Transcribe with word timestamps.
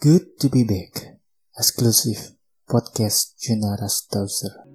Good 0.00 0.40
to 0.40 0.48
be 0.48 0.64
back. 0.64 1.20
Exclusive 1.58 2.32
podcast 2.66 3.36
Junara 3.36 3.84
Stauser. 3.84 4.69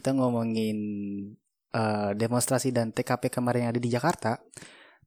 Kita 0.00 0.16
ngomongin 0.16 0.78
uh, 1.76 2.16
demonstrasi 2.16 2.72
dan 2.72 2.88
TKP 2.88 3.28
kemarin 3.28 3.68
yang 3.68 3.72
ada 3.76 3.84
di 3.84 3.92
Jakarta 3.92 4.40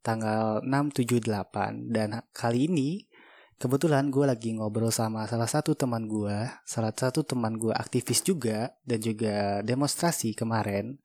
tanggal 0.06 0.62
6, 0.62 0.70
7, 1.02 1.18
8 1.18 1.90
dan 1.90 2.22
kali 2.30 2.70
ini 2.70 3.10
kebetulan 3.58 4.14
gue 4.14 4.30
lagi 4.30 4.54
ngobrol 4.54 4.94
sama 4.94 5.26
salah 5.26 5.50
satu 5.50 5.74
teman 5.74 6.06
gue, 6.06 6.46
salah 6.62 6.94
satu 6.94 7.26
teman 7.26 7.58
gue 7.58 7.74
aktivis 7.74 8.22
juga 8.22 8.70
dan 8.86 9.02
juga 9.02 9.66
demonstrasi 9.66 10.38
kemarin. 10.38 11.02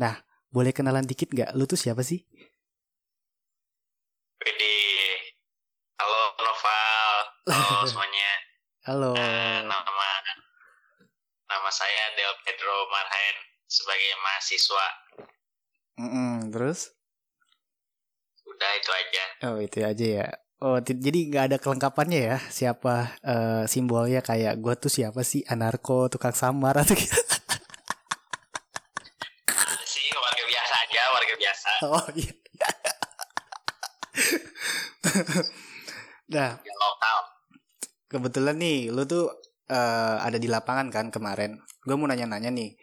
Nah, 0.00 0.16
boleh 0.48 0.72
kenalan 0.72 1.04
dikit 1.04 1.28
gak? 1.28 1.52
Lu 1.52 1.68
tuh 1.68 1.76
siapa 1.76 2.00
sih? 2.00 2.24
Halo 6.00 6.20
Noval, 6.40 7.12
halo 7.52 7.84
semuanya. 7.92 8.30
Halo. 8.88 9.12
Uh, 9.12 9.57
nama 11.68 11.84
saya 11.84 12.16
Del 12.16 12.32
Pedro 12.48 12.88
Marhen 12.88 13.36
sebagai 13.68 14.16
mahasiswa. 14.24 14.86
Mm 16.00 16.08
-mm, 16.08 16.32
terus? 16.48 16.96
Udah 18.48 18.70
itu 18.72 18.88
aja. 18.88 19.24
Oh 19.52 19.60
itu 19.60 19.84
aja 19.84 20.06
ya. 20.24 20.32
Oh 20.64 20.80
jadi 20.80 21.28
nggak 21.28 21.44
ada 21.52 21.60
kelengkapannya 21.60 22.20
ya 22.24 22.40
siapa 22.48 23.20
uh, 23.20 23.68
simbolnya 23.68 24.24
kayak 24.24 24.56
gue 24.64 24.80
tuh 24.80 24.88
siapa 24.88 25.20
sih 25.20 25.44
anarko 25.44 26.08
tukang 26.08 26.32
samar 26.32 26.72
atau 26.80 26.96
gitu. 26.96 27.20
sih 29.92 30.08
warga 30.16 30.44
biasa 30.48 30.74
aja 30.88 31.02
warga 31.12 31.34
biasa. 31.36 31.70
Oh 31.84 32.08
iya. 32.16 32.32
nah. 36.32 36.50
Ya, 36.64 36.74
lokal. 36.80 37.18
Kebetulan 38.08 38.56
nih 38.56 38.88
lu 38.88 39.04
tuh 39.04 39.47
uh, 39.68 40.16
ada 40.24 40.40
di 40.40 40.48
lapangan 40.48 40.88
kan 40.88 41.06
kemarin. 41.12 41.60
Gue 41.84 41.96
mau 41.96 42.08
nanya-nanya 42.08 42.50
nih 42.52 42.76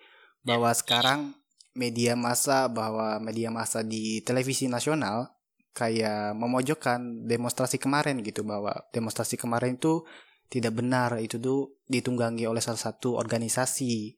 bahwa 0.45 0.71
sekarang 0.71 1.33
media 1.75 2.15
massa 2.15 2.71
bahwa 2.71 3.19
media 3.19 3.51
massa 3.51 3.83
di 3.83 4.23
televisi 4.23 4.71
nasional 4.71 5.27
kayak 5.75 6.31
memojokkan 6.39 7.27
demonstrasi 7.27 7.75
kemarin 7.75 8.23
gitu 8.23 8.47
bahwa 8.47 8.71
demonstrasi 8.95 9.35
kemarin 9.35 9.75
itu 9.75 10.07
tidak 10.47 10.77
benar 10.77 11.19
itu 11.19 11.35
tuh 11.35 11.83
ditunggangi 11.89 12.47
oleh 12.47 12.63
salah 12.63 12.79
satu 12.79 13.19
organisasi 13.19 14.15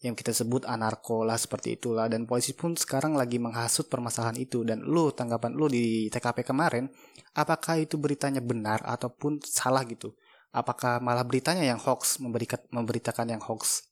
yang 0.00 0.16
kita 0.16 0.32
sebut 0.32 0.64
anarko 0.64 1.28
lah 1.28 1.36
seperti 1.36 1.76
itulah. 1.76 2.08
Dan 2.08 2.24
polisi 2.24 2.56
pun 2.56 2.72
sekarang 2.72 3.20
lagi 3.20 3.36
menghasut 3.36 3.92
permasalahan 3.92 4.40
itu. 4.40 4.64
Dan 4.64 4.80
lu 4.80 5.12
tanggapan 5.12 5.52
lu 5.52 5.68
di 5.68 6.08
TKP 6.08 6.40
kemarin 6.40 6.88
apakah 7.36 7.76
itu 7.76 8.00
beritanya 8.00 8.40
benar 8.40 8.80
ataupun 8.86 9.44
salah 9.44 9.84
gitu 9.84 10.16
apakah 10.50 10.98
malah 10.98 11.22
beritanya 11.22 11.62
yang 11.62 11.80
hoax 11.80 12.18
memberikan 12.18 12.60
memberitakan 12.74 13.26
yang 13.30 13.42
hoax? 13.42 13.86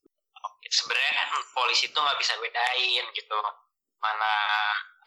Sebenarnya 0.68 1.12
kan 1.24 1.28
polisi 1.54 1.88
itu 1.88 1.98
nggak 1.98 2.18
bisa 2.18 2.34
bedain 2.38 3.04
gitu. 3.14 3.38
Mana 3.98 4.34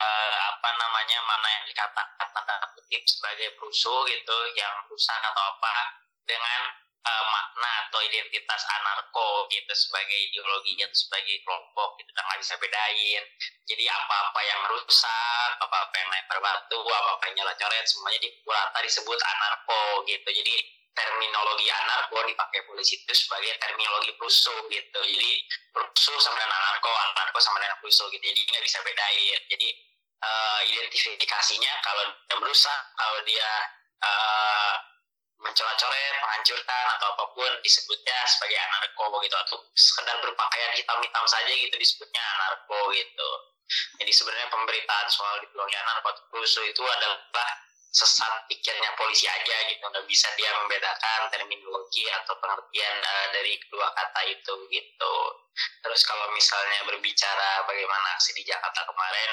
uh, 0.01 0.35
apa 0.51 0.69
namanya 0.75 1.19
mana 1.23 1.47
yang 1.61 1.65
dikatakan 1.67 2.27
tanda 2.33 2.55
kutip 2.75 3.03
sebagai 3.07 3.55
perusuh 3.59 4.03
gitu 4.09 4.37
yang 4.57 4.73
rusak 4.89 5.21
atau 5.21 5.43
apa 5.55 5.73
dengan 6.25 6.61
uh, 7.05 7.23
makna 7.29 7.71
atau 7.87 7.99
identitas 8.01 8.61
anarko 8.81 9.45
gitu 9.51 9.73
sebagai 9.75 10.17
ideologi 10.31 10.79
atau 10.81 10.97
sebagai 10.97 11.35
kelompok 11.45 11.99
gitu 12.01 12.09
nggak 12.15 12.39
bisa 12.41 12.55
bedain. 12.57 13.23
Jadi 13.67 13.85
apa-apa 13.87 14.39
yang 14.43 14.61
rusak 14.71 15.49
apa-apa 15.61 15.95
yang 15.99 16.09
lempar 16.09 16.39
batu 16.41 16.79
apa-apa 16.81 17.23
yang 17.31 17.43
nyala 17.43 17.53
coret 17.59 17.85
semuanya 17.85 18.19
di 18.23 18.29
rata 18.47 18.79
disebut 18.81 19.19
anarko 19.19 20.03
gitu. 20.09 20.29
Jadi 20.31 20.80
terminologi 20.91 21.67
anarko 21.71 22.19
dipakai 22.27 22.67
polisi 22.67 22.99
itu 22.99 23.13
sebagai 23.15 23.55
terminologi 23.63 24.11
perusuh 24.19 24.67
gitu. 24.67 24.99
Jadi 24.99 25.31
perusuh 25.71 26.17
sama 26.19 26.35
dengan 26.35 26.51
anarko 26.51 26.91
anarko 26.91 27.39
sama 27.39 27.57
dengan 27.63 27.77
perusuh 27.79 28.07
gitu. 28.11 28.23
Jadi 28.23 28.41
nggak 28.51 28.63
bisa 28.63 28.77
bedain. 28.83 29.39
Jadi 29.47 29.67
uh, 30.21 30.61
identifikasinya 30.67 31.73
kalau 31.83 32.03
dia 32.27 32.35
merusak 32.39 32.79
kalau 32.99 33.19
dia 33.23 33.49
uh, 34.03 34.73
mencoret-coret 35.41 36.13
menghancurkan 36.21 36.85
atau 36.99 37.07
apa 37.17 37.25
pun 37.33 37.51
disebutnya 37.63 38.17
sebagai 38.27 38.59
anarko 38.59 39.05
gitu. 39.23 39.35
Atau 39.47 39.57
sekedar 39.73 40.19
berpakaian 40.19 40.71
hitam-hitam 40.75 41.25
saja 41.25 41.51
gitu 41.55 41.75
disebutnya 41.79 42.19
anarko 42.19 42.91
gitu. 42.91 43.29
Jadi 44.03 44.11
sebenarnya 44.11 44.51
pemberitaan 44.51 45.07
soal 45.07 45.39
ideologi 45.39 45.75
anarko 45.79 46.11
atau 46.11 46.23
perusuh 46.27 46.67
itu 46.67 46.83
adalah 46.83 47.23
sesat 47.91 48.47
pikirnya 48.47 48.89
polisi 48.95 49.27
aja 49.27 49.57
gitu. 49.67 49.83
Nggak 49.83 50.07
bisa 50.07 50.31
dia 50.39 50.49
membedakan 50.55 51.27
terminologi 51.27 52.07
atau 52.07 52.33
pengertian 52.39 52.95
uh, 53.03 53.27
dari 53.35 53.59
kedua 53.59 53.87
kata 53.91 54.21
itu 54.31 54.53
gitu. 54.71 55.15
Terus 55.83 56.01
kalau 56.07 56.31
misalnya 56.31 56.87
berbicara 56.87 57.67
bagaimana 57.67 58.07
aksi 58.15 58.31
di 58.39 58.47
Jakarta 58.47 58.87
kemarin 58.87 59.31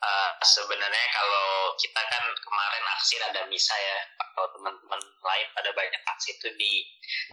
uh, 0.00 0.30
sebenarnya 0.40 1.06
kalau 1.12 1.76
kita 1.76 2.00
kan 2.08 2.24
kemarin 2.40 2.84
aksi 2.96 3.14
ada 3.20 3.44
misa 3.52 3.76
ya. 3.76 3.98
Kalau 4.16 4.48
teman-teman 4.56 5.00
lain 5.02 5.46
pada 5.52 5.70
banyak 5.76 6.02
aksi 6.08 6.32
itu 6.40 6.48
di 6.56 6.72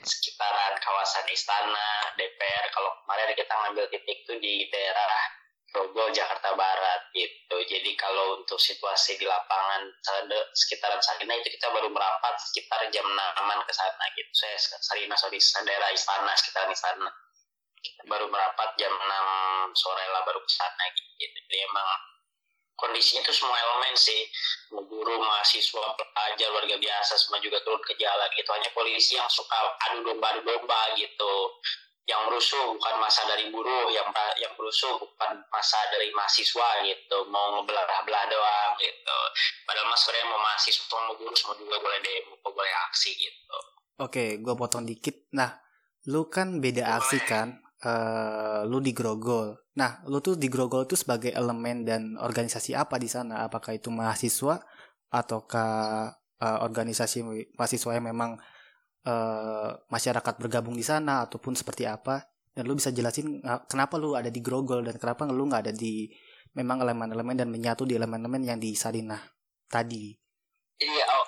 sekitaran 0.04 0.76
kawasan 0.84 1.26
istana 1.32 2.12
DPR 2.20 2.66
kalau 2.76 2.92
kemarin 3.06 3.32
kita 3.32 3.54
ngambil 3.54 3.86
titik 3.94 4.28
itu 4.28 4.34
di 4.42 4.68
daerah 4.74 5.45
Grogol 5.76 6.16
Jakarta 6.16 6.56
Barat 6.56 7.12
gitu. 7.12 7.58
Jadi 7.68 7.92
kalau 8.00 8.40
untuk 8.40 8.56
situasi 8.56 9.20
di 9.20 9.28
lapangan 9.28 9.92
sekitaran 10.56 11.04
Sarina 11.04 11.36
itu 11.36 11.52
kita 11.52 11.68
baru 11.76 11.92
merapat 11.92 12.40
sekitar 12.40 12.88
jam 12.96 13.04
6 13.04 13.68
ke 13.68 13.74
sana 13.76 14.06
gitu. 14.16 14.32
Saya 14.32 14.56
Sarina 14.80 15.20
sorry 15.20 15.36
daerah 15.68 15.92
istana 15.92 16.32
sekitar 16.40 16.72
istana. 16.72 17.12
Kita 17.84 18.08
baru 18.08 18.32
merapat 18.32 18.80
jam 18.80 18.96
6 18.96 19.76
sore 19.76 20.06
lah 20.16 20.24
baru 20.24 20.40
ke 20.40 20.52
sana 20.56 20.84
gitu. 20.96 21.12
Jadi 21.20 21.56
emang 21.68 21.88
kondisinya 22.80 23.24
itu 23.24 23.32
semua 23.36 23.56
elemen 23.56 23.96
sih 23.96 24.28
guru 24.72 25.16
mahasiswa 25.20 25.96
pelajar 25.96 26.50
warga 26.52 26.76
biasa 26.76 27.16
semua 27.16 27.40
juga 27.40 27.60
turun 27.64 27.80
ke 27.84 27.96
jalan 27.96 28.28
gitu 28.36 28.52
hanya 28.52 28.68
polisi 28.76 29.16
yang 29.16 29.28
suka 29.32 29.56
adu 29.92 30.04
domba 30.04 30.36
adu 30.36 30.44
domba 30.44 30.80
gitu 31.00 31.36
yang 32.06 32.22
merusuh 32.30 32.78
bukan 32.78 32.96
masa 33.02 33.26
dari 33.26 33.50
buruh 33.50 33.90
yang 33.90 34.06
yang 34.38 34.54
merusuh 34.54 34.94
bukan 35.02 35.42
masa 35.50 35.78
dari 35.90 36.14
mahasiswa 36.14 36.86
gitu. 36.86 37.18
Mau 37.34 37.58
ngebelah 37.58 38.06
belah 38.06 38.26
doang 38.30 38.72
gitu. 38.78 39.20
Padahal 39.66 39.90
mas 39.90 40.06
sebenarnya 40.06 40.26
mau 40.30 40.42
mahasiswa 40.42 40.98
mau 41.02 41.16
buruh 41.18 41.38
semua 41.38 41.58
juga 41.58 41.76
boleh 41.82 42.00
demo 42.06 42.38
boleh 42.46 42.74
aksi 42.90 43.12
gitu. 43.18 43.58
Oke 44.06 44.38
gue 44.38 44.54
potong 44.54 44.86
dikit. 44.86 45.26
Nah 45.34 45.58
lu 46.06 46.30
kan 46.30 46.62
beda 46.62 46.86
boleh. 46.86 46.98
aksi 47.02 47.20
kan? 47.26 47.48
Uh, 47.86 48.66
lu 48.70 48.82
di 48.82 48.94
Grogol. 48.94 49.58
Nah 49.78 50.06
lu 50.06 50.22
tuh 50.22 50.38
di 50.38 50.46
Grogol 50.46 50.86
tuh 50.86 50.98
sebagai 50.98 51.34
elemen 51.34 51.90
dan 51.90 52.22
organisasi 52.22 52.78
apa 52.78 53.02
di 53.02 53.10
sana? 53.10 53.50
Apakah 53.50 53.74
itu 53.74 53.90
mahasiswa 53.90 54.62
ataukah 55.10 55.74
uh, 56.38 56.60
organisasi 56.62 57.26
mahasiswa 57.58 57.92
yang 57.98 58.14
memang 58.14 58.38
uh, 59.06 59.70
masyarakat 59.88 60.34
bergabung 60.42 60.76
di 60.76 60.84
sana 60.86 61.24
ataupun 61.30 61.54
seperti 61.56 61.86
apa 61.86 62.26
dan 62.52 62.66
lu 62.66 62.76
bisa 62.76 62.92
jelasin 62.92 63.40
uh, 63.46 63.64
kenapa 63.70 63.96
lu 63.96 64.18
ada 64.18 64.28
di 64.28 64.42
Grogol 64.44 64.84
dan 64.84 64.98
kenapa 65.00 65.30
lu 65.30 65.48
nggak 65.48 65.70
ada 65.70 65.74
di 65.74 66.10
memang 66.56 66.82
elemen-elemen 66.82 67.36
dan 67.36 67.50
menyatu 67.52 67.84
di 67.84 68.00
elemen-elemen 68.00 68.42
yang 68.48 68.58
di 68.58 68.72
Sarinah 68.74 69.20
tadi. 69.68 70.16
Iya, 70.80 71.06
oh, 71.12 71.28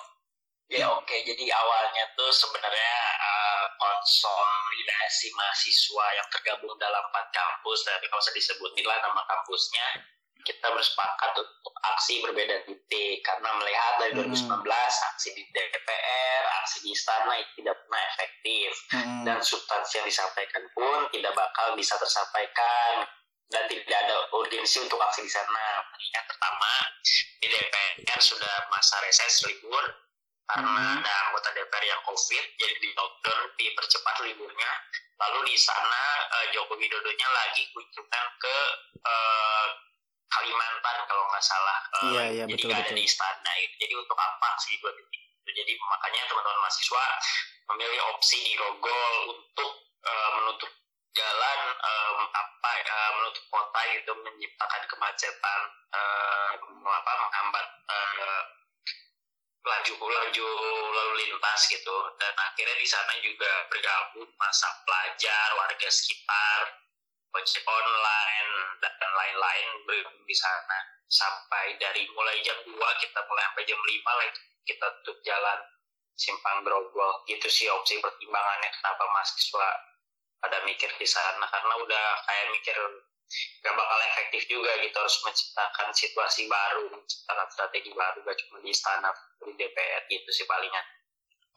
ya 0.72 0.86
oke. 0.88 1.16
Jadi 1.24 1.44
awalnya 1.52 2.04
tuh 2.16 2.32
sebenarnya 2.32 2.96
uh, 3.20 3.66
konsolidasi 3.76 5.28
mahasiswa 5.36 6.06
yang 6.16 6.28
tergabung 6.32 6.72
dalam 6.80 7.04
empat 7.12 7.28
kampus, 7.28 7.84
tapi 7.84 8.08
kalau 8.08 8.24
usah 8.24 8.34
disebutin 8.36 8.84
lah 8.88 8.98
nama 9.04 9.20
kampusnya, 9.28 9.86
kita 10.48 10.66
bersepakat 10.72 11.36
untuk 11.36 11.74
aksi 11.92 12.24
berbeda 12.24 12.64
titik 12.64 13.20
karena 13.20 13.52
melihat 13.60 13.92
dari 14.00 14.12
2019 14.16 14.48
hmm. 14.48 15.08
aksi 15.12 15.28
di 15.36 15.44
DPR, 15.52 16.42
aksi 16.64 16.76
di 16.88 16.96
istana 16.96 17.36
itu 17.36 17.60
tidak 17.60 17.76
pernah 17.84 18.02
efektif 18.16 18.70
hmm. 18.96 19.22
dan 19.28 19.38
substansi 19.44 20.00
yang 20.00 20.08
disampaikan 20.08 20.64
pun 20.72 21.04
tidak 21.12 21.36
bakal 21.36 21.76
bisa 21.76 22.00
tersampaikan 22.00 23.04
dan 23.52 23.64
tidak 23.68 23.98
ada 24.08 24.16
urgensi 24.32 24.80
untuk 24.80 24.96
aksi 25.04 25.28
di 25.28 25.32
sana. 25.32 25.84
Yang 26.16 26.26
pertama 26.32 26.72
di 27.44 27.46
DPR 27.52 28.20
sudah 28.24 28.56
masa 28.72 28.96
reses 29.04 29.44
libur 29.44 29.84
karena 30.48 30.64
hmm. 30.64 31.04
ada 31.04 31.12
anggota 31.28 31.52
DPR 31.52 31.84
yang 31.84 32.00
COVID 32.08 32.44
jadi 32.56 32.76
di 32.80 32.88
lockdown 32.96 33.42
dipercepat 33.60 34.16
liburnya 34.24 34.72
lalu 35.18 35.52
di 35.52 35.56
sana 35.60 36.02
uh, 36.30 36.46
Joko 36.56 36.72
Widodonya 36.78 37.28
lagi 37.36 37.68
kunjungan 37.76 38.26
ke 38.40 38.56
uh, 39.04 39.66
Kalimantan 40.28 40.96
kalau 41.08 41.24
nggak 41.32 41.44
salah 41.44 41.78
uh, 41.98 42.02
iya, 42.12 42.22
iya, 42.32 42.44
jadi 42.44 42.54
betul, 42.60 42.70
betul. 42.70 42.84
ada 42.84 42.92
di 42.92 43.02
istana 43.04 43.52
gitu. 43.64 43.74
jadi 43.80 43.94
untuk 43.96 44.18
apa 44.20 44.48
sih 44.60 44.74
dua 44.80 44.92
titik 44.92 45.22
jadi 45.48 45.72
makanya 45.80 46.20
teman-teman 46.28 46.60
mahasiswa 46.60 47.04
memilih 47.72 48.00
opsi 48.12 48.36
di 48.44 48.52
Rogol 48.60 49.14
untuk 49.32 49.72
uh, 50.04 50.30
menutup 50.40 50.70
jalan 51.16 51.60
um, 51.80 52.18
apa 52.30 52.70
uh, 52.84 53.10
menutup 53.20 53.44
kota 53.48 53.80
gitu 53.96 54.12
menciptakan 54.22 54.82
kemacetan 54.86 55.60
uh, 55.96 56.50
apa 56.88 57.12
menghambat 57.24 57.66
uh, 57.88 58.40
laju 59.68 59.94
laju 60.00 60.48
lalu 60.96 61.12
lintas 61.24 61.60
gitu 61.68 61.96
dan 62.16 62.32
akhirnya 62.38 62.76
di 62.78 62.88
sana 62.88 63.12
juga 63.20 63.50
bergabung 63.68 64.30
masa 64.40 64.68
pelajar 64.88 65.48
warga 65.60 65.88
sekitar 65.92 66.87
ojek 67.34 67.64
online 67.66 68.52
dan 68.80 69.10
lain-lain 69.12 69.68
di 70.24 70.36
sana. 70.36 70.78
Sampai 71.08 71.80
dari 71.80 72.04
mulai 72.12 72.36
jam 72.44 72.56
2 72.68 72.72
kita 72.76 73.20
mulai 73.24 73.44
sampai 73.48 73.64
jam 73.64 73.80
5 73.80 74.20
lagi 74.20 74.40
kita 74.68 74.86
tutup 75.00 75.16
jalan 75.24 75.58
simpang 76.12 76.60
grogol. 76.64 77.24
Gitu 77.24 77.48
sih 77.48 77.66
opsi 77.72 77.96
pertimbangannya 78.00 78.68
kenapa 78.76 79.04
mahasiswa 79.08 79.68
pada 80.44 80.58
mikir 80.68 80.92
di 81.00 81.08
sana. 81.08 81.48
Karena 81.48 81.74
udah 81.80 82.04
kayak 82.28 82.46
mikir 82.52 82.76
gak 83.60 83.74
bakal 83.76 83.98
efektif 84.08 84.42
juga 84.48 84.72
gitu 84.80 84.96
harus 84.96 85.20
menciptakan 85.20 85.88
situasi 85.92 86.48
baru 86.48 86.88
menciptakan 86.88 87.48
strategi 87.52 87.92
baru 87.92 88.24
gak 88.24 88.38
cuma 88.40 88.56
di 88.64 88.72
istana 88.72 89.12
di 89.44 89.52
DPR 89.52 90.02
gitu 90.08 90.30
sih 90.32 90.48
palingan 90.48 90.86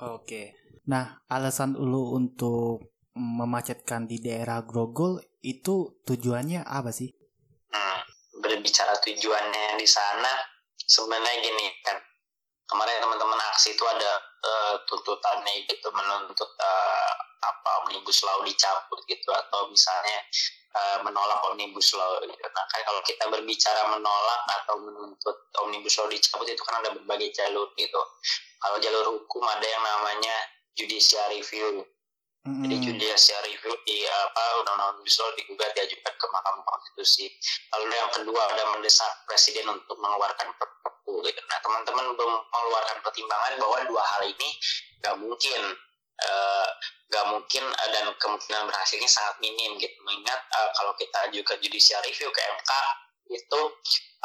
oke. 0.03 0.41
Nah 0.91 1.23
alasan 1.31 1.79
ulu 1.79 2.19
untuk 2.19 2.91
memacetkan 3.15 4.07
di 4.07 4.19
daerah 4.19 4.63
Grogol 4.67 5.19
itu 5.41 6.01
tujuannya 6.05 6.65
apa 6.65 6.89
sih 6.93 7.09
hmm, 7.73 7.99
berbicara 8.41 8.97
tujuannya 9.01 9.77
di 9.77 9.87
sana 9.89 10.31
sebenarnya 10.85 11.41
gini 11.41 11.65
kan 11.85 11.97
kemarin 12.71 13.03
teman-teman 13.03 13.39
aksi 13.51 13.75
itu 13.75 13.83
ada 13.83 14.11
uh, 14.47 14.75
tuntutannya 14.87 15.67
gitu 15.67 15.91
menuntut 15.91 16.47
uh, 16.47 17.13
apa 17.41 17.69
omnibus 17.83 18.21
law 18.23 18.39
dicabut 18.45 19.01
gitu 19.09 19.29
atau 19.33 19.67
misalnya 19.67 20.23
uh, 20.77 20.97
menolak 21.03 21.41
omnibus 21.51 21.91
law 21.97 22.21
gitu. 22.21 22.37
Nah, 22.37 22.65
kan 22.69 22.81
kalau 22.85 23.01
kita 23.03 23.23
berbicara 23.27 23.81
menolak 23.91 24.41
atau 24.61 24.75
menuntut 24.79 25.37
omnibus 25.59 25.97
law 25.99 26.07
dicabut 26.07 26.47
itu 26.47 26.61
kan 26.63 26.79
ada 26.79 26.95
berbagai 26.95 27.33
jalur 27.33 27.67
gitu. 27.75 28.01
Kalau 28.61 28.77
jalur 28.77 29.05
hukum 29.19 29.43
ada 29.43 29.65
yang 29.65 29.83
namanya 29.83 30.35
judicial 30.77 31.27
review. 31.33 31.83
Mm-hmm. 32.41 32.63
Jadi 32.65 32.75
judicial 32.89 33.41
review 33.45 33.73
di 33.85 34.01
apa 34.01 34.43
undang-undang 34.65 34.97
omnibus 34.97 35.21
law 35.21 35.29
digugat 35.37 35.77
diajukan 35.77 36.13
ke 36.17 36.25
Mahkamah 36.25 36.65
Konstitusi. 36.65 37.29
Lalu 37.69 37.93
yang 37.93 38.09
kedua 38.17 38.41
ada 38.49 38.63
mendesak 38.73 39.11
presiden 39.29 39.69
untuk 39.69 39.93
mengeluarkan 40.01 40.49
perpu 40.57 41.21
gitu. 41.21 41.41
Nah, 41.45 41.59
teman-teman 41.61 42.17
mengeluarkan 42.17 42.97
pertimbangan 43.05 43.53
bahwa 43.61 43.77
dua 43.85 44.01
hal 44.01 44.21
ini 44.25 44.49
nggak 45.05 45.15
mungkin 45.21 45.61
uh, 46.17 46.67
nggak 47.13 47.25
mungkin 47.29 47.63
uh, 47.67 47.89
dan 47.93 48.05
kemungkinan 48.17 48.63
berhasilnya 48.65 49.09
sangat 49.09 49.35
minim 49.37 49.77
gitu 49.77 49.93
mengingat 50.01 50.41
uh, 50.57 50.69
kalau 50.73 50.97
kita 50.97 51.29
juga 51.29 51.53
judicial 51.61 52.01
review 52.01 52.29
ke 52.33 52.41
MK 52.41 52.71
itu 53.31 53.61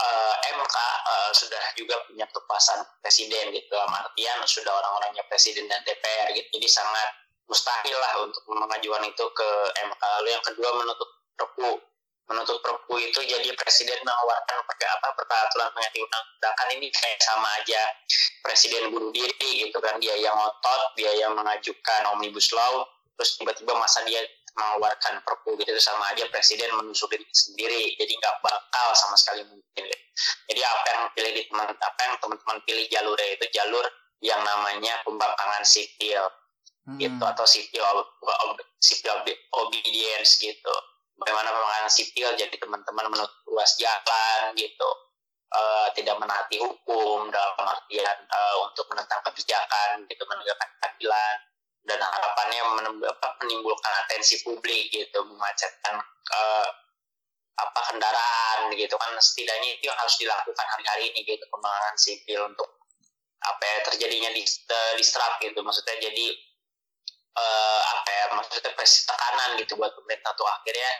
uh, 0.00 0.34
MK 0.56 0.76
uh, 1.04 1.30
sudah 1.36 1.64
juga 1.76 2.00
punya 2.08 2.24
kekuasaan 2.32 2.80
presiden 3.04 3.52
gitu 3.52 3.66
dalam 3.70 3.92
artian 3.92 4.38
sudah 4.48 4.72
orang-orangnya 4.72 5.20
presiden 5.28 5.68
dan 5.68 5.82
DPR 5.84 6.32
gitu 6.32 6.48
jadi 6.56 6.68
sangat 6.70 7.25
mustahil 7.46 7.96
lah 7.96 8.26
untuk 8.26 8.42
mengajukan 8.50 9.02
itu 9.06 9.24
ke 9.34 9.50
MK 9.86 10.02
lalu 10.20 10.28
yang 10.34 10.44
kedua 10.44 10.70
menutup 10.78 11.08
perpu. 11.38 11.70
Menuntut 12.26 12.58
perpu 12.58 12.98
itu 12.98 13.22
jadi 13.22 13.54
presiden 13.54 14.02
mengeluarkan 14.02 14.58
apa 14.66 15.08
peraturan 15.14 15.70
pengganti 15.70 16.02
undang-undang. 16.02 16.54
Kan 16.58 16.68
ini 16.74 16.90
kayak 16.90 17.22
sama 17.22 17.46
aja 17.62 17.80
presiden 18.42 18.90
bunuh 18.90 19.14
diri 19.14 19.62
gitu 19.62 19.78
kan. 19.78 19.94
Dia 20.02 20.18
yang 20.18 20.34
ngotot 20.34 20.98
dia 20.98 21.14
yang 21.22 21.38
mengajukan 21.38 22.02
omnibus 22.10 22.50
law 22.50 22.82
terus 23.14 23.38
tiba-tiba 23.38 23.78
masa 23.78 24.02
dia 24.10 24.26
mengeluarkan 24.58 25.22
perpu 25.22 25.54
gitu. 25.62 25.70
Itu 25.70 25.82
sama 25.82 26.10
aja 26.10 26.26
presiden 26.34 26.74
menusuk 26.74 27.14
diri 27.14 27.30
sendiri. 27.30 27.94
Jadi 27.94 28.12
nggak 28.18 28.42
bakal 28.42 28.88
sama 28.98 29.14
sekali 29.14 29.46
mungkin 29.46 29.86
jadi 30.48 30.60
apa 30.64 30.86
yang 30.88 31.02
pilih 31.12 31.32
di 31.36 31.42
teman 31.52 31.68
apa 31.76 32.00
yang 32.08 32.16
teman-teman 32.16 32.58
pilih 32.64 32.84
jalurnya 32.88 33.28
itu 33.36 33.46
jalur 33.52 33.84
yang 34.24 34.40
namanya 34.40 34.96
pembangkangan 35.04 35.62
sipil 35.62 36.24
hmm. 36.86 36.98
gitu 37.02 37.22
atau 37.26 37.44
sipil 37.44 37.82
sipil 38.78 39.12
obedience 39.58 40.38
gitu. 40.38 40.74
Bagaimana 41.16 41.48
pembangunan 41.50 41.90
sipil 41.90 42.28
jadi 42.38 42.54
teman-teman 42.54 43.10
menutup 43.10 43.34
ruas 43.50 43.74
jalan 43.80 44.54
gitu. 44.54 44.90
Uh, 45.46 45.88
tidak 45.94 46.18
menaati 46.18 46.58
hukum 46.58 47.30
dalam 47.30 47.54
artian 47.64 48.18
uh, 48.28 48.56
untuk 48.66 48.84
menentang 48.92 49.22
kebijakan 49.24 50.04
gitu 50.06 50.22
menegakkan 50.28 50.70
keadilan. 50.82 51.36
Dan 51.86 52.02
harapannya 52.02 52.62
menimbulkan 53.38 53.92
atensi 54.04 54.42
publik 54.42 54.90
gitu 54.90 55.22
memacetkan 55.22 56.02
uh, 56.34 56.68
apa 57.56 57.80
kendaraan 57.94 58.74
gitu. 58.74 58.94
Kan 58.98 59.14
setidaknya 59.16 59.78
itu 59.78 59.86
yang 59.88 59.96
harus 59.96 60.18
dilakukan 60.18 60.66
hari-hari 60.66 61.14
ini 61.14 61.22
gitu 61.24 61.46
pembangunan 61.48 61.96
sipil 61.96 62.50
untuk 62.50 62.68
apa 63.46 63.62
ya 63.62 63.78
terjadinya 63.86 64.30
distrap 64.98 65.38
gitu. 65.40 65.62
Maksudnya 65.62 66.10
jadi 66.10 66.26
uh, 67.36 67.80
apa 67.84 68.08
ya 68.08 68.24
maksudnya 68.34 68.72
presi 68.72 69.04
tekanan 69.04 69.60
gitu 69.60 69.76
buat 69.76 69.92
pemerintah 69.92 70.32
tuh 70.34 70.48
akhirnya 70.48 70.92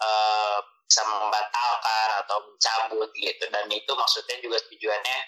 uh, 0.00 0.58
bisa 0.88 1.02
membatalkan 1.08 2.08
atau 2.24 2.36
mencabut 2.48 3.08
gitu 3.16 3.44
dan 3.48 3.64
itu 3.68 3.92
maksudnya 3.96 4.36
juga 4.44 4.60
tujuannya 4.68 5.18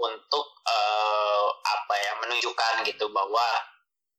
untuk 0.00 0.46
uh, 0.64 1.46
apa 1.62 1.94
ya 1.98 2.12
menunjukkan 2.24 2.86
gitu 2.86 3.10
bahwa 3.10 3.42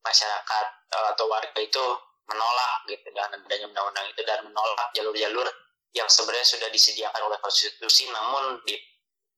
masyarakat 0.03 0.65
uh, 0.91 1.07
atau 1.15 1.25
warga 1.31 1.59
itu 1.59 1.83
menolak 2.27 2.73
gitu 2.87 3.07
dengan 3.11 3.35
adanya 3.35 3.67
undang-undang 3.67 4.05
itu 4.07 4.21
dan 4.23 4.39
menolak 4.45 4.87
jalur-jalur 4.95 5.47
yang 5.91 6.07
sebenarnya 6.07 6.47
sudah 6.47 6.69
disediakan 6.71 7.21
oleh 7.27 7.39
konstitusi 7.43 8.07
namun 8.07 8.63
di 8.63 8.75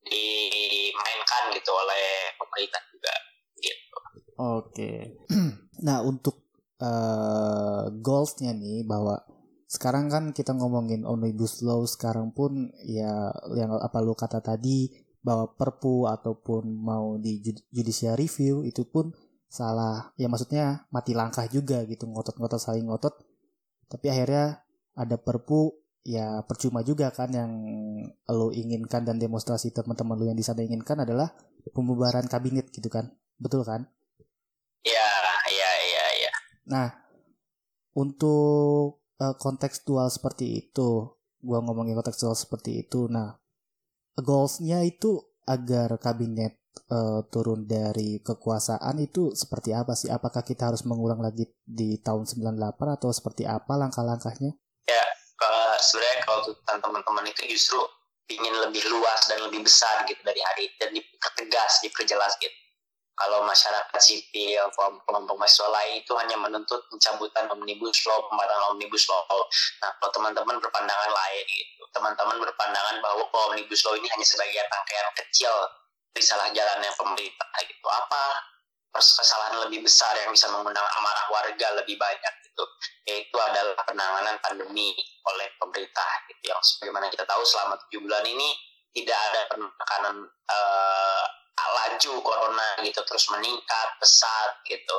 dimainkan 0.04 1.56
gitu 1.56 1.72
oleh 1.72 2.36
pemerintah 2.36 2.82
juga 2.92 3.14
gitu. 3.62 3.98
Oke. 4.40 4.92
Nah 5.84 6.00
untuk 6.00 6.43
uh, 6.84 7.88
goalsnya 8.04 8.52
nih 8.52 8.84
bahwa 8.84 9.24
sekarang 9.72 10.12
kan 10.12 10.24
kita 10.36 10.54
ngomongin 10.54 11.08
omnibus 11.08 11.64
law 11.66 11.82
sekarang 11.88 12.30
pun 12.36 12.70
ya 12.86 13.32
yang 13.58 13.74
apa 13.80 13.98
lu 14.04 14.14
kata 14.14 14.44
tadi 14.44 14.92
bahwa 15.24 15.56
perpu 15.56 16.06
ataupun 16.06 16.68
mau 16.68 17.16
di 17.16 17.40
judicial 17.72 18.20
review 18.20 18.68
itu 18.68 18.84
pun 18.86 19.16
salah. 19.48 20.12
Ya 20.20 20.28
maksudnya 20.28 20.86
mati 20.92 21.16
langkah 21.16 21.48
juga 21.48 21.82
gitu 21.88 22.06
ngotot-ngotot 22.06 22.60
saling 22.60 22.86
ngotot. 22.86 23.16
Tapi 23.88 24.06
akhirnya 24.12 24.62
ada 24.94 25.16
perpu 25.18 25.74
ya 26.04 26.44
percuma 26.44 26.84
juga 26.84 27.08
kan 27.16 27.32
yang 27.32 27.52
lo 28.28 28.52
inginkan 28.52 29.08
dan 29.08 29.16
demonstrasi 29.18 29.72
teman-teman 29.72 30.20
lo 30.20 30.28
yang 30.28 30.38
di 30.38 30.44
sana 30.44 30.60
inginkan 30.62 31.02
adalah 31.02 31.32
pembubaran 31.72 32.28
kabinet 32.28 32.70
gitu 32.70 32.92
kan. 32.92 33.10
Betul 33.40 33.64
kan 33.64 33.88
Nah, 36.70 36.88
untuk 38.00 39.04
uh, 39.20 39.36
kontekstual 39.36 40.08
seperti 40.08 40.64
itu, 40.68 41.12
gua 41.44 41.60
ngomongin 41.60 42.00
kontekstual 42.00 42.34
seperti 42.34 42.88
itu. 42.88 43.12
Nah, 43.12 43.36
goalsnya 44.16 44.82
itu 44.88 45.20
agar 45.44 46.00
kabinet 46.00 46.56
uh, 46.88 47.28
turun 47.28 47.68
dari 47.68 48.24
kekuasaan 48.24 49.04
itu 49.04 49.36
seperti 49.36 49.76
apa 49.76 49.94
sih? 49.94 50.08
Apakah 50.08 50.42
kita 50.48 50.72
harus 50.72 50.88
mengulang 50.88 51.20
lagi 51.20 51.52
di 51.68 52.00
tahun 52.00 52.24
98 52.24 52.98
atau 53.00 53.10
seperti 53.12 53.44
apa 53.44 53.76
langkah-langkahnya? 53.76 54.56
Ya, 54.88 55.06
kalau 55.36 55.76
sebenarnya 55.84 56.18
kalau 56.24 56.40
teman-teman 56.80 57.28
itu 57.28 57.44
justru 57.52 57.80
ingin 58.32 58.56
lebih 58.64 58.88
luas 58.88 59.28
dan 59.28 59.44
lebih 59.44 59.68
besar 59.68 60.08
gitu 60.08 60.24
dari 60.24 60.40
hari 60.40 60.72
dan 60.80 60.96
dipertegas, 60.96 61.84
diperjelas 61.84 62.40
gitu 62.40 62.63
kalau 63.14 63.46
masyarakat 63.46 64.02
sipil, 64.02 64.66
kelompok 65.06 65.38
mahasiswa 65.38 65.70
lain 65.70 66.02
itu 66.02 66.14
hanya 66.18 66.34
menuntut 66.34 66.82
pencabutan 66.90 67.46
omnibus 67.54 68.02
law, 68.10 68.26
pembahasan 68.26 68.74
omnibus 68.74 69.06
law. 69.06 69.22
Nah, 69.86 69.90
kalau 70.02 70.12
teman-teman 70.18 70.58
berpandangan 70.58 71.12
lain 71.14 71.46
gitu, 71.46 71.84
teman-teman 71.94 72.42
berpandangan 72.42 72.96
bahwa 73.06 73.24
omnibus 73.54 73.86
law 73.86 73.94
ini 73.94 74.10
hanya 74.10 74.26
sebagai 74.26 74.66
rangkaian 74.66 75.10
kecil 75.14 75.54
dari 76.10 76.26
salah 76.26 76.50
jalannya 76.50 76.90
pemerintah 76.98 77.50
gitu. 77.62 77.86
Apa 77.86 78.24
kesalahan 78.94 79.62
lebih 79.70 79.86
besar 79.86 80.14
yang 80.18 80.34
bisa 80.34 80.50
mengundang 80.50 80.86
amarah 80.98 81.26
warga 81.30 81.68
lebih 81.82 81.98
banyak 81.98 82.34
gitu, 82.50 82.64
yaitu 83.10 83.38
adalah 83.38 83.78
penanganan 83.86 84.42
pandemi 84.42 84.94
oleh 85.30 85.48
pemerintah 85.62 86.10
gitu. 86.34 86.50
Yang 86.50 86.62
sebagaimana 86.78 87.14
kita 87.14 87.30
tahu 87.30 87.46
selama 87.46 87.78
tujuh 87.86 88.10
bulan 88.10 88.26
ini 88.26 88.58
tidak 88.94 89.18
ada 89.18 89.42
penekanan 89.54 90.18
alat 90.50 91.43
laju 91.58 92.14
corona 92.26 92.68
gitu 92.82 93.02
terus 93.06 93.30
meningkat 93.30 93.88
pesat 94.02 94.50
gitu. 94.66 94.96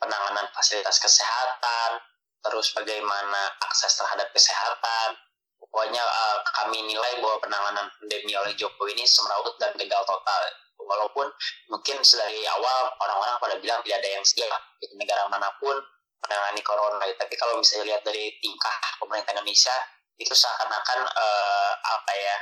Penanganan 0.00 0.48
fasilitas 0.54 0.96
kesehatan 1.02 2.00
terus 2.44 2.72
bagaimana 2.72 3.52
akses 3.64 3.98
terhadap 3.98 4.28
kesehatan. 4.32 5.18
Pokoknya 5.58 6.00
uh, 6.00 6.38
kami 6.62 6.80
nilai 6.86 7.20
bahwa 7.20 7.36
penanganan 7.44 7.86
pandemi 8.00 8.32
oleh 8.32 8.54
Jokowi 8.56 8.96
ini 8.96 9.04
semrawut 9.04 9.52
dan 9.60 9.74
gagal 9.76 10.02
total. 10.06 10.42
Walaupun 10.78 11.28
mungkin 11.68 12.00
dari 12.00 12.40
awal 12.48 12.94
orang-orang 13.04 13.36
pada 13.42 13.54
bilang 13.60 13.80
tidak 13.84 14.00
ada 14.00 14.10
yang 14.16 14.24
siap 14.24 14.62
di 14.80 14.88
negara 14.96 15.28
mana 15.28 15.52
pun 15.60 15.76
menangani 16.24 16.62
corona. 16.64 17.04
Tapi 17.04 17.34
kalau 17.36 17.60
misalnya 17.60 17.92
lihat 17.94 18.02
dari 18.06 18.32
tingkah 18.40 18.76
pemerintah 18.96 19.36
Indonesia 19.36 19.76
itu 20.18 20.32
seakan-akan 20.32 20.98
uh, 21.04 21.72
apa 21.78 22.12
ya 22.16 22.36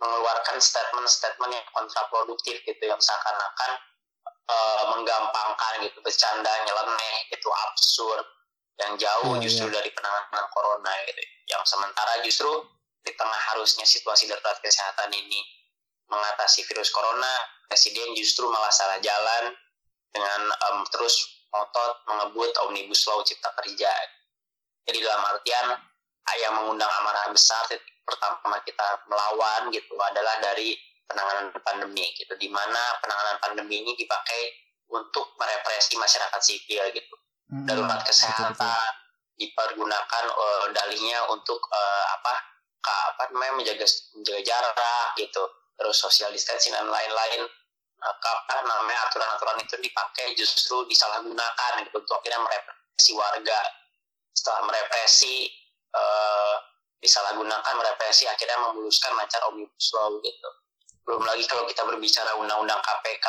mengeluarkan 0.00 0.56
statement-statement 0.58 1.52
yang 1.52 1.66
kontraproduktif 1.76 2.64
gitu 2.64 2.82
yang 2.88 2.96
seakan-akan 2.96 3.72
uh, 4.48 4.84
menggampangkan 4.96 5.84
gitu 5.84 6.00
bercanda 6.00 6.50
nyeleneh 6.64 7.16
itu 7.28 7.48
absurd. 7.68 8.24
Yang 8.80 9.04
jauh 9.04 9.36
oh, 9.36 9.40
justru 9.44 9.68
iya. 9.68 9.76
dari 9.76 9.90
penanganan 9.92 10.46
corona 10.56 10.88
gitu. 11.04 11.20
Yang 11.52 11.62
sementara 11.68 12.24
justru 12.24 12.48
di 13.04 13.12
tengah 13.12 13.40
harusnya 13.52 13.84
situasi 13.84 14.24
darurat 14.24 14.56
kesehatan 14.64 15.12
ini 15.12 15.40
mengatasi 16.08 16.64
virus 16.64 16.88
corona 16.88 17.28
presiden 17.68 18.16
justru 18.16 18.48
malah 18.48 18.72
salah 18.72 18.98
jalan 19.04 19.54
dengan 20.10 20.48
um, 20.72 20.82
terus 20.90 21.44
otot 21.54 22.02
mengebut 22.08 22.50
omnibus 22.66 23.04
law 23.06 23.20
cipta 23.22 23.52
kerja. 23.62 23.92
Jadi 24.88 24.98
dalam 25.04 25.22
artian 25.28 25.66
yang 26.40 26.52
mengundang 26.62 26.88
amarah 27.02 27.28
besar 27.34 27.60
pertama 28.06 28.58
kita 28.66 28.86
melawan 29.06 29.70
gitu 29.70 29.94
adalah 29.98 30.40
dari 30.42 30.74
penanganan 31.10 31.50
pandemi 31.66 32.06
gitu 32.14 32.34
di 32.38 32.46
mana 32.46 32.98
penanganan 33.02 33.36
pandemi 33.42 33.82
ini 33.82 33.98
dipakai 33.98 34.54
untuk 34.90 35.34
merepresi 35.38 35.98
masyarakat 35.98 36.40
sipil 36.42 36.82
gitu. 36.94 37.14
Hmm, 37.50 37.66
darurat 37.66 38.02
kesehatan 38.06 38.54
betul, 38.54 38.62
betul. 38.62 39.38
dipergunakan 39.42 40.24
uh, 40.30 40.66
dalihnya 40.70 41.18
untuk 41.34 41.58
uh, 41.70 42.04
apa 42.14 42.34
ka, 42.78 42.94
apa 43.14 43.22
namanya 43.34 43.52
menjaga 43.58 43.86
menjaga 44.14 44.42
jarak 44.42 45.06
gitu. 45.18 45.42
Terus 45.74 45.96
social 45.96 46.30
distancing 46.30 46.74
dan 46.74 46.86
lain-lain 46.86 47.42
uh, 48.02 48.14
apa 48.22 48.62
namanya 48.62 49.10
aturan-aturan 49.10 49.58
itu 49.62 49.74
dipakai 49.82 50.34
justru 50.38 50.86
disalahgunakan 50.86 51.82
gitu 51.86 51.96
untuk 51.98 52.22
akhirnya 52.22 52.42
merepresi 52.42 53.12
warga. 53.18 53.60
Setelah 54.30 54.62
merepresi 54.70 55.50
uh, 55.94 56.56
disalahgunakan 57.00 57.74
merepresi 57.74 58.28
akhirnya 58.28 58.60
memuluskan 58.70 59.16
lancar 59.16 59.40
omnibus 59.48 59.88
law 59.96 60.20
gitu. 60.20 60.50
Belum 61.08 61.24
lagi 61.24 61.48
kalau 61.48 61.64
kita 61.64 61.82
berbicara 61.88 62.36
undang-undang 62.36 62.78
KPK 62.84 63.26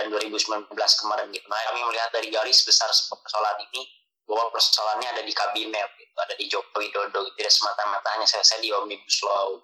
dan 0.00 0.10
2019 0.10 0.72
kemarin 0.74 1.26
gitu. 1.30 1.46
Nah 1.46 1.60
kami 1.70 1.80
melihat 1.86 2.10
dari 2.10 2.32
garis 2.32 2.64
besar 2.64 2.90
persoalan 2.90 3.60
ini 3.70 3.86
bahwa 4.24 4.48
persoalannya 4.50 5.08
ada 5.14 5.22
di 5.22 5.32
kabinet 5.36 5.90
gitu, 6.00 6.16
ada 6.16 6.34
di 6.34 6.44
Joko 6.48 6.80
Widodo 6.80 7.28
gitu. 7.28 7.36
tidak 7.36 7.52
semata-mata 7.52 8.08
hanya 8.16 8.26
selesai 8.26 8.58
di 8.64 8.72
omnibus 8.72 9.20
law. 9.20 9.60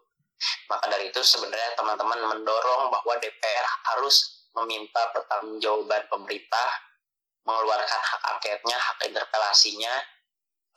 Maka 0.68 0.88
dari 0.88 1.08
itu 1.12 1.20
sebenarnya 1.20 1.76
teman-teman 1.76 2.20
mendorong 2.36 2.92
bahwa 2.92 3.14
DPR 3.20 3.66
harus 3.92 4.48
meminta 4.56 5.00
pertanggungjawaban 5.16 6.08
pemerintah 6.08 6.68
mengeluarkan 7.44 8.00
hak 8.04 8.22
angketnya, 8.36 8.76
hak 8.76 8.98
interpelasinya 9.08 9.94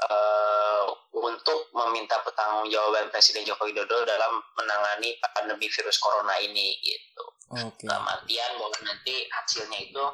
uh, 0.01 0.85
untuk 1.13 1.69
meminta 1.77 2.19
pertanggungjawaban 2.25 3.13
Presiden 3.13 3.45
Joko 3.45 3.69
Widodo 3.69 4.03
dalam 4.03 4.41
menangani 4.57 5.17
pandemi 5.21 5.69
virus 5.69 6.01
corona 6.01 6.35
ini 6.41 6.77
gitu. 6.81 7.25
Okay. 7.53 7.85
Dalam 7.85 8.05
artian 8.09 8.57
bahwa 8.57 8.77
nanti 8.81 9.29
hasilnya 9.29 9.79
itu 9.85 10.05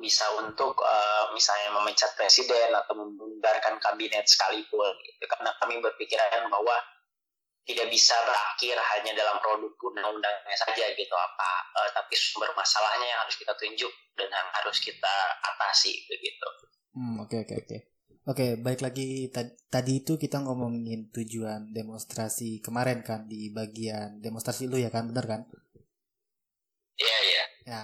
bisa 0.00 0.24
untuk 0.36 0.76
uh, 0.80 1.32
misalnya 1.32 1.72
memecat 1.72 2.12
presiden 2.16 2.72
atau 2.72 2.96
membubarkan 2.96 3.80
kabinet 3.80 4.28
sekalipun 4.28 4.92
gitu. 5.04 5.24
Karena 5.28 5.52
kami 5.60 5.80
berpikiran 5.80 6.48
bahwa 6.52 6.76
tidak 7.66 7.90
bisa 7.90 8.14
berakhir 8.22 8.78
hanya 8.78 9.12
dalam 9.18 9.42
produk 9.42 9.74
undang-undangnya 9.82 10.54
saja 10.54 10.86
gitu 10.94 11.14
apa 11.18 11.50
uh, 11.74 11.90
tapi 11.98 12.14
sumber 12.14 12.46
masalahnya 12.54 13.10
yang 13.10 13.20
harus 13.26 13.34
kita 13.34 13.50
tunjuk 13.58 13.90
dan 14.14 14.30
yang 14.30 14.48
harus 14.62 14.78
kita 14.78 15.14
atasi 15.42 16.06
begitu. 16.06 16.48
Hmm 16.94 17.18
oke 17.18 17.34
okay, 17.34 17.42
oke 17.42 17.50
okay, 17.50 17.58
oke. 17.58 17.66
Okay. 17.66 17.95
Oke, 18.26 18.58
baik 18.58 18.82
lagi 18.82 19.30
tadi 19.70 20.02
itu 20.02 20.18
kita 20.18 20.42
ngomongin 20.42 21.14
tujuan 21.14 21.70
demonstrasi 21.70 22.58
kemarin 22.58 23.06
kan 23.06 23.22
di 23.30 23.54
bagian 23.54 24.18
demonstrasi 24.18 24.66
lu 24.66 24.82
ya 24.82 24.90
kan, 24.90 25.06
bener 25.06 25.30
kan? 25.30 25.40
Iya 26.98 27.06
yeah, 27.06 27.20
iya. 27.22 27.36
Yeah. 27.38 27.46
Ya, 27.70 27.82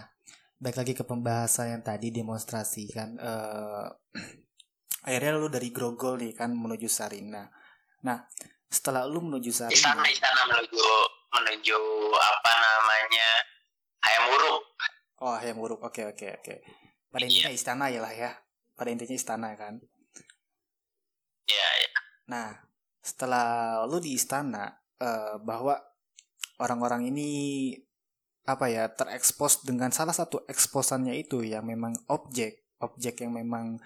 baik 0.58 0.82
lagi 0.82 0.98
ke 0.98 1.06
pembahasan 1.06 1.78
yang 1.78 1.82
tadi 1.86 2.10
demonstrasi 2.10 2.90
kan. 2.90 3.14
Uh, 3.22 3.86
akhirnya 5.06 5.38
lu 5.38 5.46
dari 5.46 5.70
Grogol 5.70 6.18
nih 6.18 6.34
kan 6.34 6.50
menuju 6.50 6.90
Sarina. 6.90 7.46
Nah, 8.02 8.26
setelah 8.66 9.06
lu 9.06 9.22
menuju 9.22 9.54
Sarina. 9.54 9.78
Istana 9.78 10.02
istana 10.10 10.42
menuju 10.50 10.86
menuju 11.38 11.78
apa 12.18 12.52
namanya 12.58 13.30
Hayamuruk. 14.02 14.62
Oh 15.22 15.38
Hayamuruk, 15.38 15.80
oke 15.86 16.02
oke 16.18 16.26
oke. 16.34 16.54
Pada 17.14 17.30
intinya 17.30 17.54
yeah. 17.54 17.54
istana 17.54 17.94
ya 17.94 18.02
lah 18.02 18.10
ya. 18.10 18.34
Pada 18.74 18.90
intinya 18.90 19.14
istana 19.14 19.54
kan. 19.54 19.78
Iya, 21.48 21.68
iya. 21.82 21.90
Nah, 22.30 22.48
setelah 23.02 23.82
lu 23.86 23.98
di 23.98 24.14
istana 24.14 24.70
uh, 25.02 25.36
bahwa 25.42 25.78
orang-orang 26.62 27.10
ini 27.10 27.30
apa 28.42 28.66
ya 28.66 28.90
terekspos 28.90 29.62
dengan 29.62 29.94
salah 29.94 30.14
satu 30.14 30.42
eksposannya 30.50 31.14
itu 31.14 31.46
ya 31.46 31.62
memang 31.62 31.94
objek 32.10 32.62
objek 32.82 33.22
yang 33.22 33.38
memang 33.38 33.78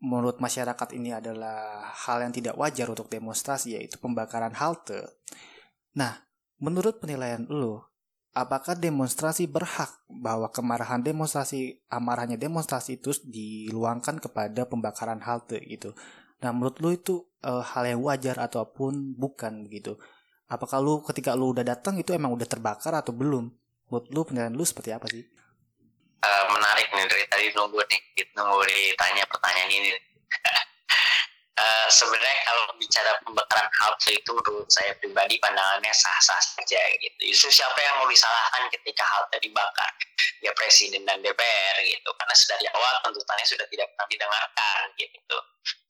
menurut 0.00 0.40
masyarakat 0.40 0.88
ini 0.96 1.16
adalah 1.16 1.92
hal 1.92 2.24
yang 2.24 2.32
tidak 2.32 2.56
wajar 2.56 2.88
untuk 2.88 3.08
demonstrasi 3.08 3.76
yaitu 3.76 3.96
pembakaran 4.00 4.52
halte. 4.56 5.00
Nah, 5.96 6.24
menurut 6.60 7.00
penilaian 7.00 7.44
lu, 7.48 7.80
apakah 8.36 8.76
demonstrasi 8.76 9.48
berhak 9.48 9.88
bahwa 10.08 10.52
kemarahan 10.52 11.00
demonstrasi 11.00 11.80
amarahnya 11.88 12.36
demonstrasi 12.36 13.00
itu 13.00 13.16
diluangkan 13.24 14.20
kepada 14.20 14.68
pembakaran 14.68 15.24
halte 15.24 15.60
gitu? 15.64 15.96
Nah, 16.42 16.50
menurut 16.50 16.76
lu 16.82 16.90
itu 16.94 17.14
uh, 17.44 17.62
hal 17.62 17.84
yang 17.86 18.00
wajar 18.02 18.40
ataupun 18.40 19.14
bukan 19.14 19.68
gitu? 19.70 20.00
Apakah 20.50 20.80
lu 20.82 21.00
ketika 21.06 21.32
lu 21.36 21.54
udah 21.54 21.64
datang 21.64 21.96
itu 21.96 22.12
emang 22.12 22.34
udah 22.34 22.48
terbakar 22.48 22.92
atau 22.96 23.14
belum? 23.14 23.48
Menurut 23.88 24.06
lu 24.10 24.20
penilaian 24.26 24.52
lu 24.52 24.64
seperti 24.66 24.90
apa 24.92 25.06
sih? 25.08 25.24
Uh, 26.24 26.44
menarik 26.52 26.88
nih 26.88 27.04
dari 27.04 27.24
tadi 27.28 27.46
nunggu 27.52 27.80
nih, 27.84 28.00
nunggu 28.32 28.62
ditanya 28.64 29.24
pertanyaan 29.28 29.70
ini. 29.70 29.90
uh, 31.58 31.88
sebenarnya 31.90 32.40
kalau 32.46 32.64
bicara 32.78 33.10
pembakaran 33.22 33.68
halte 33.78 34.10
itu 34.18 34.30
menurut 34.34 34.68
saya 34.70 34.94
pribadi 34.98 35.38
pandangannya 35.38 35.92
sah-sah 35.94 36.38
saja 36.38 36.80
gitu. 36.98 37.18
Justru 37.30 37.62
siapa 37.62 37.78
yang 37.78 38.02
mau 38.02 38.08
disalahkan 38.10 38.70
ketika 38.74 39.04
halte 39.06 39.36
dibakar? 39.38 39.90
Ya 40.42 40.50
presiden 40.58 41.06
dan 41.06 41.22
DPR 41.22 41.76
gitu. 41.86 42.10
Karena 42.18 42.34
sudah 42.34 42.56
di 42.60 42.66
awal 42.74 42.94
tuntutannya 43.06 43.46
sudah 43.46 43.66
tidak 43.70 43.86
pernah 43.94 44.08
didengarkan 44.10 44.80
gitu. 44.98 45.38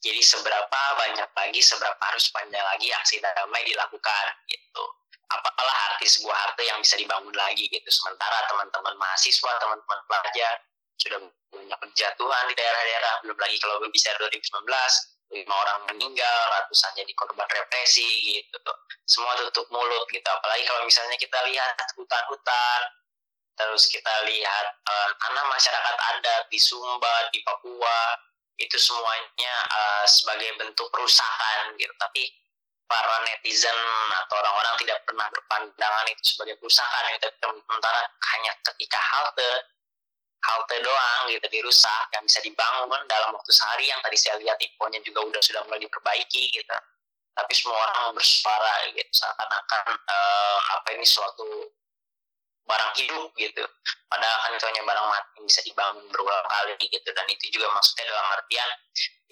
Jadi 0.04 0.20
seberapa 0.20 0.80
banyak 1.00 1.30
lagi, 1.32 1.60
seberapa 1.64 1.98
harus 1.98 2.28
panjang 2.30 2.62
lagi 2.62 2.92
aksi 2.92 3.18
damai 3.24 3.64
dilakukan 3.64 4.26
gitu. 4.46 4.84
Apalah 5.32 5.76
arti 5.90 6.06
sebuah 6.06 6.36
halte 6.36 6.62
yang 6.68 6.78
bisa 6.84 7.00
dibangun 7.00 7.32
lagi 7.32 7.66
gitu. 7.72 7.88
Sementara 7.88 8.44
teman-teman 8.52 8.94
mahasiswa, 9.00 9.52
teman-teman 9.58 9.98
pelajar 10.06 10.54
sudah 11.00 11.18
banyak 11.50 11.78
kejatuhan 11.90 12.44
di 12.52 12.54
daerah-daerah. 12.54 13.12
Belum 13.24 13.38
lagi 13.40 13.56
kalau 13.58 13.80
berbicara 13.82 14.14
2019, 14.28 15.13
lima 15.32 15.54
orang 15.54 15.80
meninggal, 15.94 16.38
ratusan 16.60 16.92
jadi 16.98 17.12
korban 17.16 17.48
represi 17.48 18.40
gitu. 18.40 18.58
Semua 19.08 19.32
tutup 19.40 19.66
mulut 19.72 20.04
gitu. 20.12 20.24
Apalagi 20.24 20.64
kalau 20.68 20.84
misalnya 20.84 21.16
kita 21.16 21.38
lihat 21.48 21.74
hutan-hutan, 21.96 22.80
terus 23.54 23.88
kita 23.88 24.12
lihat 24.28 24.66
uh, 24.84 25.08
karena 25.22 25.42
masyarakat 25.48 25.96
adat 26.16 26.42
di 26.50 26.58
Sumba, 26.60 27.30
di 27.30 27.40
Papua, 27.46 28.18
itu 28.60 28.76
semuanya 28.78 29.54
uh, 29.70 30.04
sebagai 30.06 30.54
bentuk 30.60 30.86
perusahaan 30.94 31.72
gitu. 31.74 31.94
Tapi 31.98 32.22
para 32.84 33.16
netizen 33.24 33.78
atau 34.24 34.36
orang-orang 34.38 34.74
tidak 34.84 34.98
pernah 35.08 35.26
berpandangan 35.32 36.06
itu 36.12 36.36
sebagai 36.36 36.60
perusahaan 36.60 37.06
itu 37.16 37.28
sementara 37.40 38.00
hanya 38.36 38.52
ketika 38.72 39.00
halte 39.00 39.50
halte 40.44 40.76
doang 40.84 41.22
gitu 41.32 41.46
dirusak 41.48 42.06
yang 42.12 42.24
bisa 42.28 42.40
dibangun 42.44 43.00
dalam 43.08 43.32
waktu 43.32 43.50
sehari 43.52 43.88
yang 43.88 44.00
tadi 44.04 44.16
saya 44.20 44.36
lihat 44.40 44.60
infonya 44.60 45.00
juga 45.00 45.24
udah 45.24 45.40
sudah 45.40 45.60
mulai 45.64 45.80
diperbaiki 45.80 46.52
gitu. 46.52 46.76
Tapi 47.34 47.52
semua 47.56 47.74
orang 47.74 48.14
bersuara 48.14 48.74
gitu 48.94 49.10
seakan-akan 49.10 49.86
uh, 49.90 50.58
apa 50.78 50.88
ini 50.94 51.02
suatu 51.02 51.74
barang 52.64 52.92
hidup 52.96 53.28
gitu. 53.36 53.64
Padahal 54.08 54.38
kan 54.46 54.50
itu 54.56 54.64
hanya 54.70 54.82
barang 54.86 55.06
mati 55.10 55.30
yang 55.40 55.46
bisa 55.48 55.60
dibangun 55.66 56.04
berulang 56.08 56.46
kali 56.46 56.76
gitu. 56.78 57.08
Dan 57.10 57.26
itu 57.28 57.44
juga 57.50 57.68
maksudnya 57.74 58.04
dalam 58.08 58.26
artian 58.38 58.70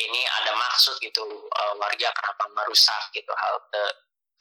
ini 0.02 0.20
ada 0.42 0.52
maksud 0.56 0.98
gitu 0.98 1.22
uh, 1.46 1.74
warga 1.78 2.08
kenapa 2.10 2.44
merusak 2.56 3.02
gitu 3.14 3.30
halte. 3.36 3.86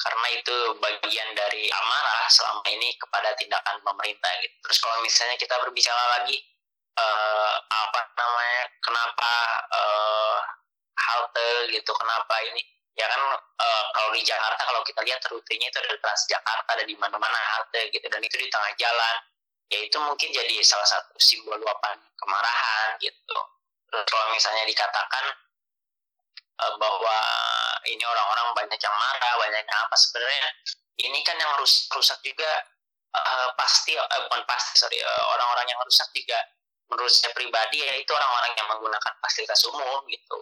Karena 0.01 0.27
itu 0.33 0.55
bagian 0.81 1.29
dari 1.37 1.69
amarah 1.69 2.25
selama 2.33 2.65
ini 2.73 2.97
kepada 2.97 3.37
tindakan 3.37 3.77
pemerintah 3.85 4.33
gitu. 4.41 4.55
Terus 4.65 4.77
kalau 4.81 4.97
misalnya 5.05 5.37
kita 5.37 5.53
berbicara 5.61 6.03
lagi 6.17 6.41
uh, 6.97 7.55
apa 7.69 7.99
namanya 8.17 8.63
kenapa 8.83 9.33
uh, 9.71 10.37
halte 10.95 11.49
gitu, 11.71 11.91
kenapa 11.95 12.35
ini 12.51 12.61
ya 12.99 13.07
kan 13.07 13.21
uh, 13.39 13.83
kalau 13.95 14.09
di 14.11 14.21
Jakarta 14.21 14.61
kalau 14.67 14.81
kita 14.83 14.99
lihat 15.07 15.23
rutenya 15.31 15.71
itu 15.71 15.77
ada 15.79 15.95
Transjakarta 15.95 16.69
ada 16.75 16.83
di 16.83 16.95
mana-mana 16.99 17.39
halte 17.55 17.87
gitu 17.89 18.03
dan 18.11 18.19
itu 18.19 18.35
di 18.35 18.51
tengah 18.51 18.71
jalan 18.75 19.15
ya 19.71 19.79
itu 19.79 19.97
mungkin 20.03 20.29
jadi 20.35 20.59
salah 20.61 20.83
satu 20.83 21.15
simbol 21.15 21.55
luapan 21.55 21.95
kemarahan 22.19 22.99
gitu. 22.99 23.39
Terus 23.87 24.03
kalau 24.07 24.27
misalnya 24.35 24.67
dikatakan 24.67 25.25
uh, 26.59 26.73
bahwa 26.75 27.17
ini 27.87 28.03
orang-orang 28.03 28.47
banyak 28.53 28.79
yang 28.79 28.95
marah, 28.99 29.33
banyak 29.39 29.63
yang 29.63 29.79
apa 29.87 29.95
sebenarnya 29.95 30.47
ini 31.01 31.19
kan 31.23 31.39
yang 31.39 31.51
rusak, 31.57 31.87
rusak 31.95 32.19
juga 32.21 32.51
uh, 33.15 33.47
pasti 33.55 33.95
uh, 33.95 34.19
bukan 34.27 34.43
pasti 34.43 34.75
sorry 34.75 34.99
orang-orang 35.07 35.65
uh, 35.65 35.71
yang 35.71 35.79
rusak 35.87 36.11
juga 36.11 36.39
menurut 36.91 37.11
saya 37.11 37.31
pribadi 37.31 37.79
ya 37.79 37.95
itu 37.95 38.11
orang-orang 38.11 38.51
yang 38.59 38.67
menggunakan 38.67 39.13
fasilitas 39.23 39.63
umum 39.71 40.03
gitu 40.11 40.39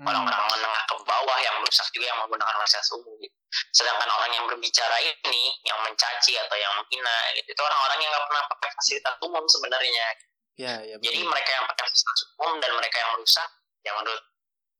hmm. 0.00 0.08
orang-orang 0.08 0.42
menengah 0.48 0.82
ke 0.88 0.94
bawah 1.04 1.38
yang 1.44 1.56
rusak 1.60 1.86
juga 1.92 2.08
yang 2.08 2.18
menggunakan 2.24 2.56
fasilitas 2.64 2.90
umum 2.96 3.14
gitu. 3.20 3.36
sedangkan 3.76 4.08
orang 4.08 4.30
yang 4.32 4.44
berbicara 4.48 4.96
ini 5.04 5.42
yang 5.68 5.76
mencaci 5.84 6.40
atau 6.40 6.56
yang 6.56 6.72
menghina 6.80 7.16
gitu 7.36 7.52
itu 7.52 7.62
orang-orang 7.62 7.98
yang 8.00 8.10
nggak 8.10 8.26
pernah 8.32 8.42
pakai 8.56 8.70
fasilitas 8.80 9.14
umum 9.20 9.44
sebenarnya 9.44 10.06
ya, 10.56 10.72
ya, 10.88 10.96
jadi 10.96 11.20
mereka 11.20 11.50
yang 11.52 11.66
pakai 11.68 11.84
fasilitas 11.84 12.20
umum 12.40 12.56
dan 12.64 12.70
mereka 12.72 12.96
yang 12.96 13.10
merusak 13.12 13.48
yang 13.84 13.96
menurut 14.00 14.22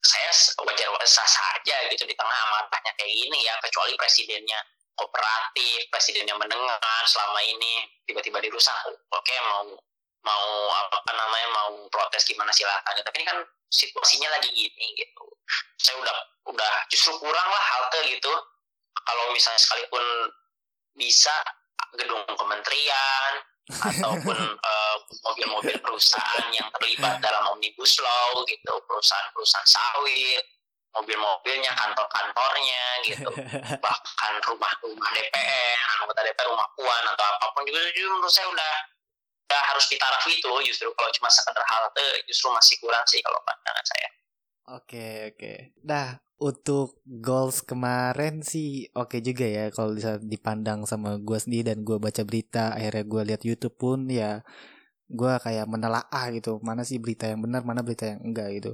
saya 0.01 0.33
wajar 0.65 0.89
sah 1.05 1.29
saja 1.29 1.77
gitu 1.93 2.09
di 2.09 2.17
tengah 2.17 2.39
amarahnya 2.49 2.93
kayak 2.97 3.13
gini 3.13 3.45
ya 3.45 3.53
kecuali 3.61 3.93
presidennya 4.01 4.57
kooperatif 4.97 5.93
presidennya 5.93 6.33
mendengar 6.41 7.03
selama 7.05 7.41
ini 7.45 7.85
tiba-tiba 8.09 8.41
dirusak 8.41 8.73
oke 9.13 9.35
mau 9.53 9.77
mau 10.21 10.49
apa 10.69 11.13
namanya 11.17 11.49
mau 11.49 11.73
protes 11.89 12.29
gimana 12.29 12.53
silakan 12.53 12.93
tapi 13.01 13.25
ini 13.25 13.27
kan 13.27 13.39
situasinya 13.71 14.29
lagi 14.35 14.51
gini 14.51 14.87
gitu. 14.99 15.25
Saya 15.81 15.97
udah 16.03 16.17
udah 16.51 16.73
justru 16.91 17.15
kurang 17.23 17.49
lah 17.49 17.65
halte 17.77 18.05
gitu. 18.11 18.33
Kalau 19.01 19.33
misalnya 19.33 19.61
sekalipun 19.63 20.05
bisa 20.99 21.33
gedung 21.97 22.23
kementerian 22.37 23.33
ataupun 23.91 24.39
uh, 24.59 24.97
mobil-mobil 25.31 25.79
perusahaan 25.79 26.51
yang 26.51 26.67
terlibat 26.79 27.23
dalam 27.23 27.55
omnibus 27.55 28.03
law 28.03 28.43
gitu. 28.45 28.75
Perusahaan-perusahaan 28.85 29.67
sawit 29.67 30.45
mobil-mobilnya 30.91 31.71
kantor-kantornya 31.79 32.85
gitu. 33.07 33.31
Bahkan 33.85 34.33
rumah-rumah 34.43 35.11
DPR 35.15 35.79
anggota 36.03 36.21
DPR 36.27 36.51
rumah 36.51 36.69
puan 36.75 37.05
atau 37.15 37.25
apa 37.25 37.47
pun 37.55 37.63
juga 37.63 37.79
justru 37.95 38.11
menurut 38.11 38.33
saya 38.35 38.51
udah 38.51 38.73
udah 39.51 39.63
harus 39.75 39.91
ditaraf 39.91 40.23
itu 40.31 40.53
justru 40.71 40.87
kalau 40.95 41.11
cuma 41.11 41.27
sekedar 41.27 41.67
halte 41.67 42.07
justru 42.31 42.55
masih 42.55 42.79
kurang 42.79 43.03
sih 43.11 43.19
kalau 43.19 43.43
pandangan 43.43 43.83
saya 43.83 44.09
Oke 44.71 45.35
oke. 45.35 45.75
Nah 45.83 46.15
untuk 46.39 47.03
goals 47.03 47.59
kemarin 47.67 48.39
sih 48.47 48.87
oke 48.95 49.19
okay 49.19 49.21
juga 49.21 49.43
ya 49.43 49.67
kalau 49.75 49.99
bisa 49.99 50.23
dipandang 50.23 50.87
sama 50.87 51.19
gue 51.19 51.39
sendiri 51.43 51.75
dan 51.75 51.83
gue 51.83 51.99
baca 51.99 52.23
berita 52.23 52.71
akhirnya 52.79 53.03
gue 53.03 53.23
lihat 53.35 53.43
YouTube 53.43 53.77
pun 53.77 54.07
ya 54.07 54.47
gue 55.11 55.33
kayak 55.43 55.67
menelaah 55.67 56.25
gitu 56.31 56.63
mana 56.63 56.87
sih 56.87 57.03
berita 57.03 57.27
yang 57.27 57.43
benar 57.43 57.67
mana 57.67 57.83
berita 57.83 58.15
yang 58.15 58.23
enggak 58.23 58.49
gitu. 58.63 58.73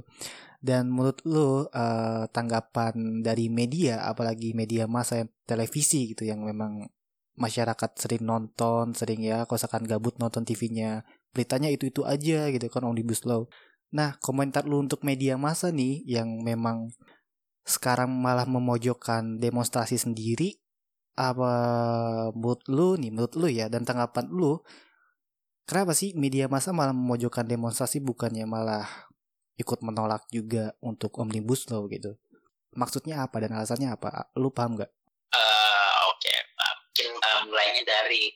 Dan 0.61 0.93
menurut 0.93 1.17
lu 1.25 1.65
uh, 1.73 2.29
tanggapan 2.29 3.25
dari 3.25 3.49
media 3.49 4.05
apalagi 4.05 4.53
media 4.53 4.85
masa 4.85 5.25
yang 5.25 5.29
televisi 5.49 6.13
gitu 6.13 6.29
yang 6.29 6.45
memang 6.45 6.85
masyarakat 7.37 7.91
sering 7.95 8.25
nonton 8.25 8.97
sering 8.97 9.21
ya 9.21 9.45
kosakan 9.45 9.85
gabut 9.85 10.17
nonton 10.17 10.41
TV-nya 10.41 11.05
beritanya 11.31 11.69
itu 11.69 11.93
itu 11.93 12.01
aja 12.03 12.49
gitu 12.49 12.65
kan 12.67 12.83
omnibus 12.83 13.21
law. 13.29 13.45
Nah, 13.93 14.17
komentar 14.19 14.65
lu 14.67 14.83
untuk 14.83 15.05
media 15.05 15.37
massa 15.39 15.71
nih 15.71 16.03
yang 16.03 16.41
memang 16.43 16.91
sekarang 17.63 18.09
malah 18.09 18.49
memojokkan 18.49 19.37
demonstrasi 19.37 20.01
sendiri 20.01 20.57
apa 21.17 21.51
menurut 22.33 22.61
lu 22.69 22.93
nih 22.95 23.09
menurut 23.09 23.33
lu 23.35 23.49
ya 23.49 23.65
dan 23.73 23.81
tanggapan 23.81 24.29
lu 24.29 24.61
kenapa 25.65 25.97
sih 25.97 26.13
media 26.13 26.45
massa 26.45 26.69
malah 26.71 26.93
memojokkan 26.93 27.43
demonstrasi 27.43 27.99
bukannya 27.99 28.45
malah 28.45 28.85
ikut 29.57 29.81
menolak 29.81 30.29
juga 30.29 30.73
untuk 30.81 31.17
omnibus 31.21 31.69
law 31.69 31.85
gitu? 31.89 32.17
Maksudnya 32.77 33.25
apa 33.25 33.41
dan 33.41 33.57
alasannya 33.57 33.89
apa? 33.89 34.29
Lu 34.37 34.53
paham 34.53 34.77
nggak? 34.77 34.91
Uh, 35.33 35.97
Oke 36.13 36.29
okay. 36.29 36.37
mungkin 36.97 37.13
uh, 37.21 37.36
mulainya 37.47 37.83
dari 37.87 38.35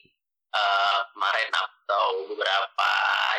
uh, 0.52 0.98
kemarin 1.12 1.50
atau 1.52 2.04
beberapa 2.32 2.90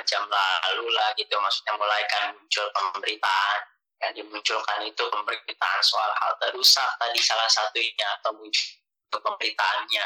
jam 0.06 0.24
lalu 0.28 0.86
lah 0.94 1.10
gitu 1.18 1.34
maksudnya 1.40 1.74
mulai 1.78 2.04
kan 2.10 2.34
muncul 2.36 2.66
pemberitaan 2.76 3.60
yang 4.04 4.14
dimunculkan 4.20 4.80
itu 4.84 5.04
pemberitaan 5.08 5.82
soal 5.82 6.12
hal 6.20 6.36
terusak 6.44 6.90
tadi 7.00 7.20
salah 7.24 7.48
satunya 7.48 8.08
atau 8.20 8.36
muncul 8.36 9.20
pemberitaannya 9.22 10.04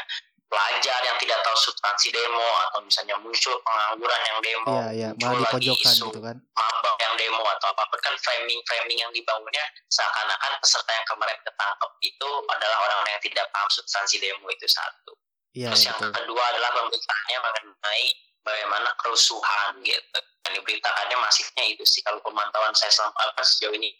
pelajar 0.48 1.00
yang 1.04 1.16
tidak 1.20 1.38
tahu 1.44 1.56
substansi 1.60 2.08
demo 2.08 2.48
atau 2.68 2.80
misalnya 2.80 3.20
muncul 3.20 3.52
pengangguran 3.60 4.22
yang 4.24 4.38
demo 4.40 4.72
iya, 4.72 4.88
iya. 4.96 5.08
muncul 5.12 5.44
lagi 5.44 5.68
isu 5.76 6.08
gitu 6.08 6.20
kan. 6.24 6.36
mabak 6.56 6.96
yang 7.04 7.14
demo 7.20 7.44
atau 7.44 7.68
apa 7.68 7.96
kan 8.00 8.14
framing 8.16 8.60
framing 8.64 8.96
yang 8.96 9.12
dibangunnya 9.12 9.64
seakan-akan 9.92 10.56
peserta 10.64 10.88
yang 10.88 11.06
kemarin 11.08 11.38
ketangkep 11.44 11.90
itu 12.00 12.30
adalah 12.48 12.78
orang 12.80 13.12
yang 13.12 13.22
tidak 13.28 13.44
paham 13.52 13.68
substansi 13.68 14.16
demo 14.24 14.48
itu 14.48 14.64
satu 14.64 15.12
Ya, 15.58 15.74
Terus 15.74 15.90
yang 15.90 15.98
kedua 15.98 16.42
adalah 16.54 16.70
pemberitaannya 16.70 17.38
mengenai 17.42 18.06
bagaimana 18.46 18.94
kerusuhan 19.02 19.82
gitu. 19.82 20.18
Dan 20.46 20.54
diberitakannya 20.54 21.18
masifnya 21.18 21.64
itu 21.66 21.82
sih 21.82 21.98
kalau 22.06 22.22
pemantauan 22.22 22.70
saya 22.78 22.94
selama 22.94 23.18
apa 23.18 23.42
sejauh 23.42 23.74
ini 23.74 23.90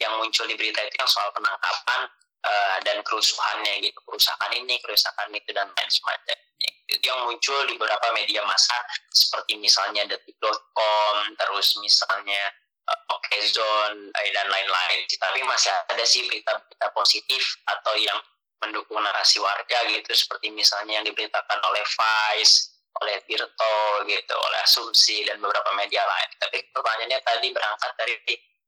yang 0.00 0.16
muncul 0.16 0.48
di 0.48 0.56
berita 0.56 0.80
itu 0.80 0.96
yang 0.96 1.10
soal 1.10 1.28
penangkapan 1.36 2.08
uh, 2.48 2.78
dan 2.80 3.04
kerusuhannya 3.04 3.84
gitu, 3.84 3.98
kerusakan 4.08 4.50
ini, 4.56 4.80
kerusakan 4.80 5.28
itu 5.36 5.52
dan 5.52 5.68
lain 5.68 5.90
semacamnya. 5.92 6.70
Itu 6.88 7.04
yang 7.04 7.28
muncul 7.28 7.60
di 7.68 7.76
beberapa 7.76 8.08
media 8.16 8.40
massa 8.48 8.74
seperti 9.12 9.60
misalnya 9.60 10.08
detik.com, 10.08 11.16
terus 11.36 11.76
misalnya 11.84 12.42
uh, 12.88 13.00
Oke 13.12 13.36
Zone 13.52 14.08
uh, 14.08 14.28
dan 14.32 14.46
lain-lain. 14.48 14.98
Tapi 15.12 15.44
masih 15.44 15.70
ada 15.92 16.04
sih 16.08 16.24
berita-berita 16.24 16.88
positif 16.96 17.60
atau 17.68 17.94
yang 18.00 18.16
mendukung 18.60 19.00
narasi 19.00 19.40
warga 19.40 19.78
gitu 19.88 20.12
seperti 20.12 20.52
misalnya 20.52 21.00
yang 21.00 21.04
diberitakan 21.08 21.58
oleh 21.64 21.84
Vice, 21.84 22.76
oleh 23.00 23.16
Tirto 23.24 24.04
gitu, 24.04 24.34
oleh 24.36 24.58
Asumsi 24.64 25.24
dan 25.24 25.40
beberapa 25.40 25.72
media 25.76 26.04
lain. 26.04 26.30
Tapi 26.36 26.58
pertanyaannya 26.72 27.18
tadi 27.24 27.48
berangkat 27.50 27.92
dari 27.96 28.14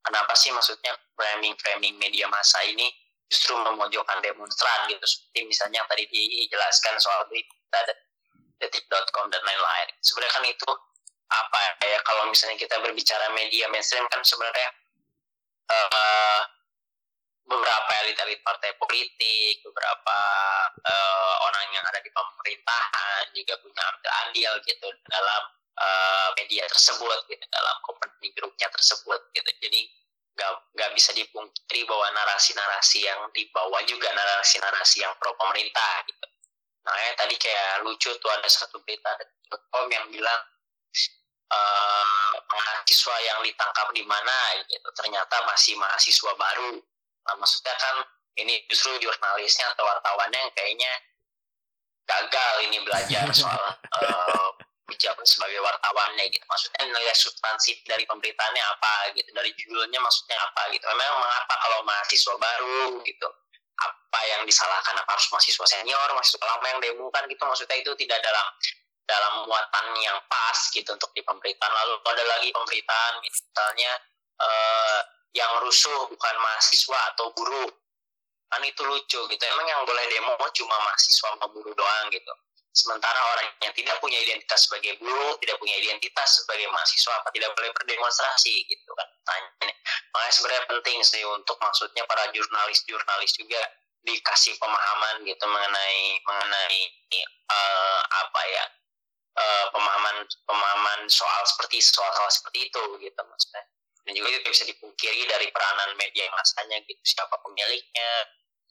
kenapa 0.03 0.33
sih 0.35 0.51
maksudnya 0.51 0.97
framing-framing 1.15 2.01
media 2.01 2.27
massa 2.33 2.59
ini 2.65 2.89
justru 3.29 3.57
memojokkan 3.57 4.21
demonstran 4.21 4.93
gitu 4.93 5.05
seperti 5.09 5.49
misalnya 5.49 5.81
yang 5.81 5.89
tadi 5.89 6.05
dijelaskan 6.09 7.01
soal 7.01 7.25
berita 7.33 7.81
detik.com 8.61 9.33
dan 9.33 9.43
lain-lain. 9.45 9.89
Sebenarnya 10.05 10.33
kan 10.37 10.45
itu 10.45 10.71
apa 11.33 11.61
ya 11.81 11.97
kalau 12.05 12.29
misalnya 12.29 12.61
kita 12.61 12.77
berbicara 12.85 13.33
media 13.33 13.65
mainstream 13.73 14.05
kan 14.13 14.21
sebenarnya 14.21 14.69
uh, 15.73 16.41
beberapa 17.47 17.91
elit-elit 18.07 18.41
partai 18.47 18.71
politik, 18.79 19.61
beberapa 19.67 20.19
uh, 20.87 21.35
orang 21.47 21.67
yang 21.75 21.85
ada 21.85 21.99
di 22.01 22.11
pemerintahan 22.15 23.23
juga 23.35 23.55
punya 23.61 23.83
ambil 23.93 24.11
andil 24.27 24.53
gitu 24.63 24.89
dalam 25.11 25.43
uh, 25.79 26.29
media 26.39 26.65
tersebut 26.71 27.19
gitu 27.27 27.45
dalam 27.51 27.77
company 27.83 28.31
grupnya 28.35 28.69
tersebut 28.71 29.21
gitu. 29.35 29.51
Jadi 29.59 29.81
gak, 30.39 30.53
gak 30.79 30.91
bisa 30.95 31.11
dipungkiri 31.13 31.83
bahwa 31.85 32.07
narasi-narasi 32.15 33.05
yang 33.05 33.21
dibawa 33.35 33.83
juga 33.85 34.09
narasi-narasi 34.15 35.03
yang 35.03 35.13
pro 35.19 35.35
pemerintah 35.35 36.07
gitu. 36.07 36.27
Nah, 36.83 36.95
ya, 36.99 37.15
tadi 37.15 37.39
kayak 37.39 37.87
lucu 37.87 38.11
tuh 38.19 38.31
ada 38.35 38.49
satu 38.51 38.83
berita 38.83 39.15
.com 39.71 39.87
yang 39.87 40.11
bilang 40.11 40.41
uh, 41.53 42.35
mahasiswa 42.49 43.17
yang 43.23 43.39
ditangkap 43.45 43.87
di 43.95 44.03
mana 44.03 44.37
gitu 44.67 44.89
ternyata 44.97 45.37
masih 45.47 45.77
mahasiswa 45.79 46.33
baru 46.35 46.83
Nah, 47.29 47.35
maksudnya 47.39 47.75
kan 47.79 47.97
ini 48.41 48.65
justru 48.67 48.97
jurnalisnya 48.99 49.71
atau 49.77 49.85
wartawannya 49.85 50.39
yang 50.39 50.53
kayaknya 50.57 50.93
gagal 52.09 52.55
ini 52.67 52.79
belajar 52.83 53.25
soal 53.37 53.63
uh, 53.79 54.51
sebagai 55.23 55.63
wartawannya 55.63 56.25
gitu. 56.29 56.45
Maksudnya 56.47 56.83
nilai 56.91 57.15
substansi 57.15 57.81
dari 57.87 58.05
pemberitaannya 58.05 58.63
apa 58.77 59.15
gitu, 59.17 59.31
dari 59.33 59.51
judulnya 59.57 59.99
maksudnya 60.03 60.37
apa 60.39 60.69
gitu. 60.75 60.85
Memang 60.87 61.19
mengapa 61.23 61.55
kalau 61.63 61.79
mahasiswa 61.87 62.35
baru 62.37 63.01
gitu, 63.07 63.29
apa 63.83 64.21
yang 64.37 64.43
disalahkan 64.45 64.95
apa 64.99 65.11
harus 65.17 65.27
mahasiswa 65.33 65.67
senior, 65.67 66.09
mahasiswa 66.13 66.45
lama 66.45 66.67
yang 66.69 66.81
demo 66.83 67.07
kan 67.15 67.25
gitu. 67.31 67.43
Maksudnya 67.43 67.77
itu 67.81 67.93
tidak 67.99 68.19
dalam 68.21 68.47
dalam 69.07 69.33
muatan 69.49 69.87
yang 69.99 70.19
pas 70.31 70.59
gitu 70.71 70.91
untuk 70.93 71.11
di 71.17 71.23
pemberitaan. 71.25 71.73
Lalu 71.73 71.95
ada 72.07 72.25
lagi 72.39 72.49
pemberitaan 72.55 73.13
misalnya 73.23 73.93
uh, 74.39 75.01
yang 75.33 75.53
rusuh 75.65 76.09
bukan 76.09 76.35
mahasiswa 76.41 76.99
atau 77.15 77.33
guru. 77.37 77.67
Kan 78.53 78.61
itu 78.69 78.85
lucu 78.85 79.21
gitu. 79.33 79.43
Emang 79.49 79.65
yang 79.65 79.81
boleh 79.89 80.05
demo 80.13 80.37
cuma 80.53 80.77
mahasiswa 80.85 81.33
sama 81.33 81.49
buruh 81.49 81.73
doang 81.73 82.07
gitu. 82.13 82.33
Sementara 82.73 83.21
orang 83.37 83.49
yang 83.61 83.73
tidak 83.77 84.01
punya 84.01 84.17
identitas 84.17 84.65
sebagai 84.65 84.97
buruh 84.97 85.37
tidak 85.45 85.61
punya 85.61 85.77
identitas 85.77 86.41
sebagai 86.41 86.69
mahasiswa 86.73 87.13
apa 87.21 87.29
tidak 87.37 87.53
boleh 87.53 87.69
berdemonstrasi 87.77 88.65
gitu 88.65 88.91
kan 88.97 89.09
tanya. 89.29 89.73
Makanya 90.17 90.33
sebenarnya 90.33 90.65
penting 90.69 90.99
sih 91.05 91.21
untuk 91.25 91.57
maksudnya 91.61 92.05
para 92.09 92.33
jurnalis-jurnalis 92.33 93.33
juga 93.37 93.61
dikasih 94.03 94.57
pemahaman 94.59 95.23
gitu 95.23 95.45
mengenai 95.47 96.19
mengenai 96.27 96.81
uh, 97.47 98.01
apa 98.25 98.41
ya 98.51 98.65
uh, 99.39 99.67
pemahaman 99.71 100.17
pemahaman 100.43 101.01
soal 101.07 101.43
seperti 101.47 101.79
soal-soal 101.79 102.31
seperti 102.33 102.67
itu 102.67 102.83
gitu 102.99 103.21
maksudnya 103.23 103.63
dan 104.03 104.13
juga 104.19 104.29
itu 104.35 104.49
bisa 104.51 104.65
dipungkiri 104.67 105.23
dari 105.31 105.47
peranan 105.55 105.95
media 105.95 106.27
masanya 106.35 106.83
gitu. 106.87 107.03
Siapa 107.07 107.39
pemiliknya 107.43 108.11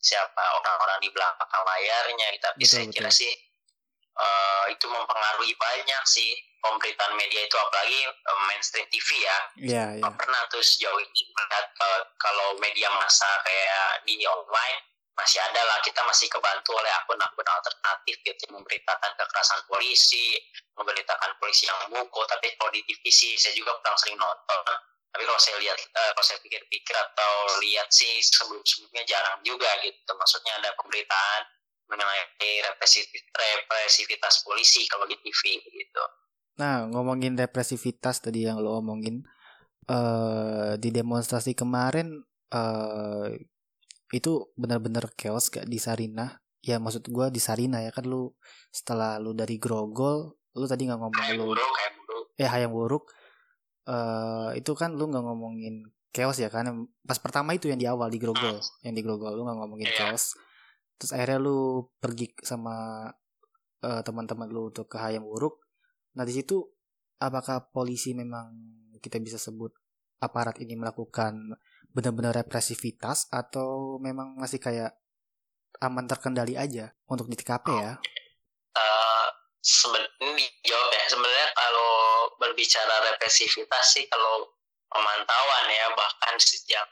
siapa 0.01 0.43
orang-orang 0.57 0.97
di 1.05 1.09
belakang 1.13 1.61
layarnya 1.61 2.27
gitu. 2.33 2.41
tapi 2.41 2.57
betul, 2.65 2.73
saya 2.73 2.85
kira 2.89 3.09
betul. 3.13 3.21
sih 3.21 3.33
uh, 4.17 4.65
itu 4.73 4.85
mempengaruhi 4.89 5.53
banyak 5.61 6.03
sih 6.09 6.31
pemberitaan 6.59 7.13
media 7.15 7.45
itu. 7.45 7.55
Apalagi 7.55 7.99
uh, 8.09 8.39
mainstream 8.49 8.85
TV 8.91 9.07
ya. 9.21 9.37
Yeah, 9.55 9.87
yeah. 10.01 10.11
pernah 10.11 10.41
tuh 10.49 10.59
sejauh 10.59 10.99
ini 10.99 11.21
melihat 11.31 11.65
uh, 11.79 12.01
kalau 12.19 12.57
media 12.59 12.89
massa 12.97 13.29
kayak 13.45 14.03
di 14.03 14.19
online 14.27 14.83
masih 15.15 15.39
ada 15.39 15.61
lah. 15.63 15.79
Kita 15.85 16.01
masih 16.03 16.27
kebantu 16.27 16.75
oleh 16.75 16.91
akun-akun 17.05 17.47
alternatif 17.47 18.19
gitu. 18.25 18.43
Memberitakan 18.51 19.11
kekerasan 19.15 19.63
polisi 19.69 20.35
memberitakan 20.81 21.37
polisi 21.37 21.69
yang 21.69 21.77
mukul 21.93 22.25
tapi 22.25 22.49
kalau 22.57 22.73
di 22.73 22.81
TV 22.89 23.05
sih 23.13 23.37
saya 23.37 23.53
juga 23.53 23.77
kurang 23.79 23.97
sering 24.01 24.17
nonton 24.17 24.65
tapi 25.11 25.23
kalau 25.27 25.41
saya 25.43 25.59
lihat 25.59 25.75
uh, 25.75 26.11
kalau 26.15 26.25
saya 26.25 26.39
pikir-pikir 26.39 26.95
atau 26.95 27.31
lihat 27.59 27.91
sih 27.91 28.23
sebelum-sebelumnya 28.23 29.03
jarang 29.03 29.43
juga 29.43 29.67
gitu. 29.83 30.11
Maksudnya 30.15 30.55
ada 30.63 30.71
pemberitaan 30.79 31.41
mengenai 31.91 32.63
represivitas 33.43 34.47
polisi 34.47 34.87
kalau 34.87 35.03
di 35.03 35.19
TV 35.19 35.59
gitu. 35.59 36.03
Nah 36.63 36.87
ngomongin 36.87 37.35
represivitas 37.35 38.23
tadi 38.23 38.47
yang 38.47 38.63
lo 38.63 38.79
omongin 38.79 39.27
uh, 39.91 40.79
di 40.79 40.89
demonstrasi 40.95 41.59
kemarin 41.59 42.23
uh, 42.55 43.27
itu 44.15 44.31
benar-benar 44.55 45.11
chaos 45.19 45.51
gak 45.51 45.67
di 45.67 45.75
Sarinah. 45.75 46.39
Ya 46.63 46.79
maksud 46.79 47.11
gue 47.11 47.27
di 47.35 47.41
Sarina 47.43 47.83
ya 47.83 47.91
kan 47.91 48.07
lu 48.07 48.31
setelah 48.71 49.19
lu 49.19 49.35
dari 49.35 49.59
Grogol 49.59 50.39
lu 50.55 50.65
tadi 50.67 50.87
nggak 50.87 50.99
ngomong 50.99 51.19
hayang 51.19 51.39
lu 51.39 51.45
buruk, 51.55 51.71
hayang 51.79 51.95
buruk. 52.03 52.25
eh 52.37 52.47
hayang 52.47 52.73
buruk 52.75 53.03
uh, 53.87 54.51
itu 54.53 54.71
kan 54.75 54.93
lu 54.93 55.09
nggak 55.09 55.23
ngomongin 55.23 55.87
chaos 56.11 56.37
ya 56.43 56.51
kan 56.51 56.67
pas 57.07 57.17
pertama 57.17 57.55
itu 57.55 57.71
yang 57.71 57.79
di 57.79 57.87
awal 57.87 58.11
di 58.11 58.19
Grogol 58.19 58.59
hmm. 58.59 58.83
yang 58.83 58.93
di 58.93 59.01
Grogol 59.01 59.33
lu 59.33 59.47
nggak 59.47 59.57
ngomongin 59.63 59.89
yeah. 59.89 59.97
chaos 60.11 60.35
terus 60.99 61.15
akhirnya 61.15 61.39
lu 61.39 61.87
pergi 61.97 62.35
sama 62.43 63.07
uh, 63.81 64.01
teman-teman 64.03 64.51
lu 64.51 64.69
untuk 64.69 64.91
ke 64.91 64.99
Hayam 64.99 65.23
Wuruk 65.23 65.63
nah 66.13 66.27
di 66.27 66.35
situ 66.35 66.59
apakah 67.21 67.71
polisi 67.71 68.11
memang 68.11 68.51
kita 68.99 69.17
bisa 69.23 69.39
sebut 69.39 69.71
aparat 70.21 70.61
ini 70.61 70.77
melakukan 70.77 71.57
benar-benar 71.91 72.45
represivitas 72.45 73.25
atau 73.33 73.97
memang 73.97 74.37
masih 74.37 74.61
kayak 74.61 74.93
aman 75.81 76.05
terkendali 76.05 76.55
aja 76.55 76.93
untuk 77.09 77.25
di 77.25 77.35
TKP 77.35 77.67
ya? 77.73 77.93
Uh, 78.77 79.27
sebenarnya 79.59 80.29
dijawab 80.37 80.89
ya 80.93 81.03
sebenarnya 81.09 81.47
kalau 81.57 81.80
berbicara 82.51 83.15
represivitas 83.15 83.95
sih 83.95 84.03
kalau 84.11 84.51
pemantauan 84.91 85.65
ya 85.71 85.87
bahkan 85.95 86.35
sejak 86.35 86.83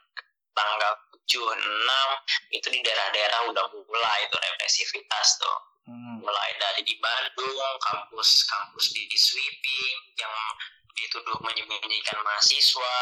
tanggal 0.56 0.96
7 1.28 1.36
6 1.36 2.56
itu 2.56 2.68
di 2.72 2.80
daerah-daerah 2.80 3.52
udah 3.52 3.66
mulai 3.68 4.20
itu 4.24 4.40
represivitas 4.40 5.28
tuh 5.36 5.58
hmm. 5.92 6.24
mulai 6.24 6.50
dari 6.64 6.88
di 6.88 6.96
Bandung 7.04 7.76
kampus 7.84 8.48
kampus 8.48 8.96
di, 8.96 9.04
di 9.12 9.20
sweeping 9.20 9.98
yang 10.16 10.32
dituduh 10.96 11.36
menyembunyikan 11.44 12.24
mahasiswa 12.24 13.00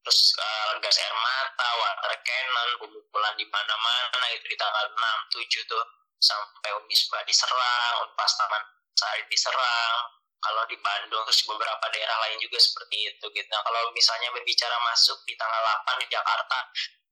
terus 0.00 0.32
uh, 0.40 0.80
gas 0.80 0.96
air 0.96 1.12
mata 1.12 1.68
water 1.76 2.16
cannon 2.24 2.70
pemukulan 2.80 3.36
di 3.36 3.44
mana-mana 3.52 4.26
itu 4.32 4.48
di 4.48 4.56
tanggal 4.56 4.88
6 5.36 5.44
7 5.44 5.44
tuh 5.68 5.84
sampai 6.24 6.72
Unisba 6.80 7.20
diserang 7.28 8.08
Unpas 8.08 8.32
Taman 8.40 8.64
Sari 8.96 9.22
diserang 9.28 10.18
kalau 10.38 10.62
di 10.70 10.76
Bandung 10.78 11.22
terus 11.26 11.42
beberapa 11.46 11.84
daerah 11.90 12.16
lain 12.28 12.38
juga 12.38 12.58
seperti 12.62 13.10
itu 13.10 13.24
gitu. 13.34 13.48
Nah, 13.50 13.62
kalau 13.66 13.90
misalnya 13.90 14.30
berbicara 14.30 14.76
masuk 14.86 15.18
di 15.26 15.34
tanggal 15.34 15.62
8 15.86 16.02
di 16.02 16.06
Jakarta, 16.10 16.58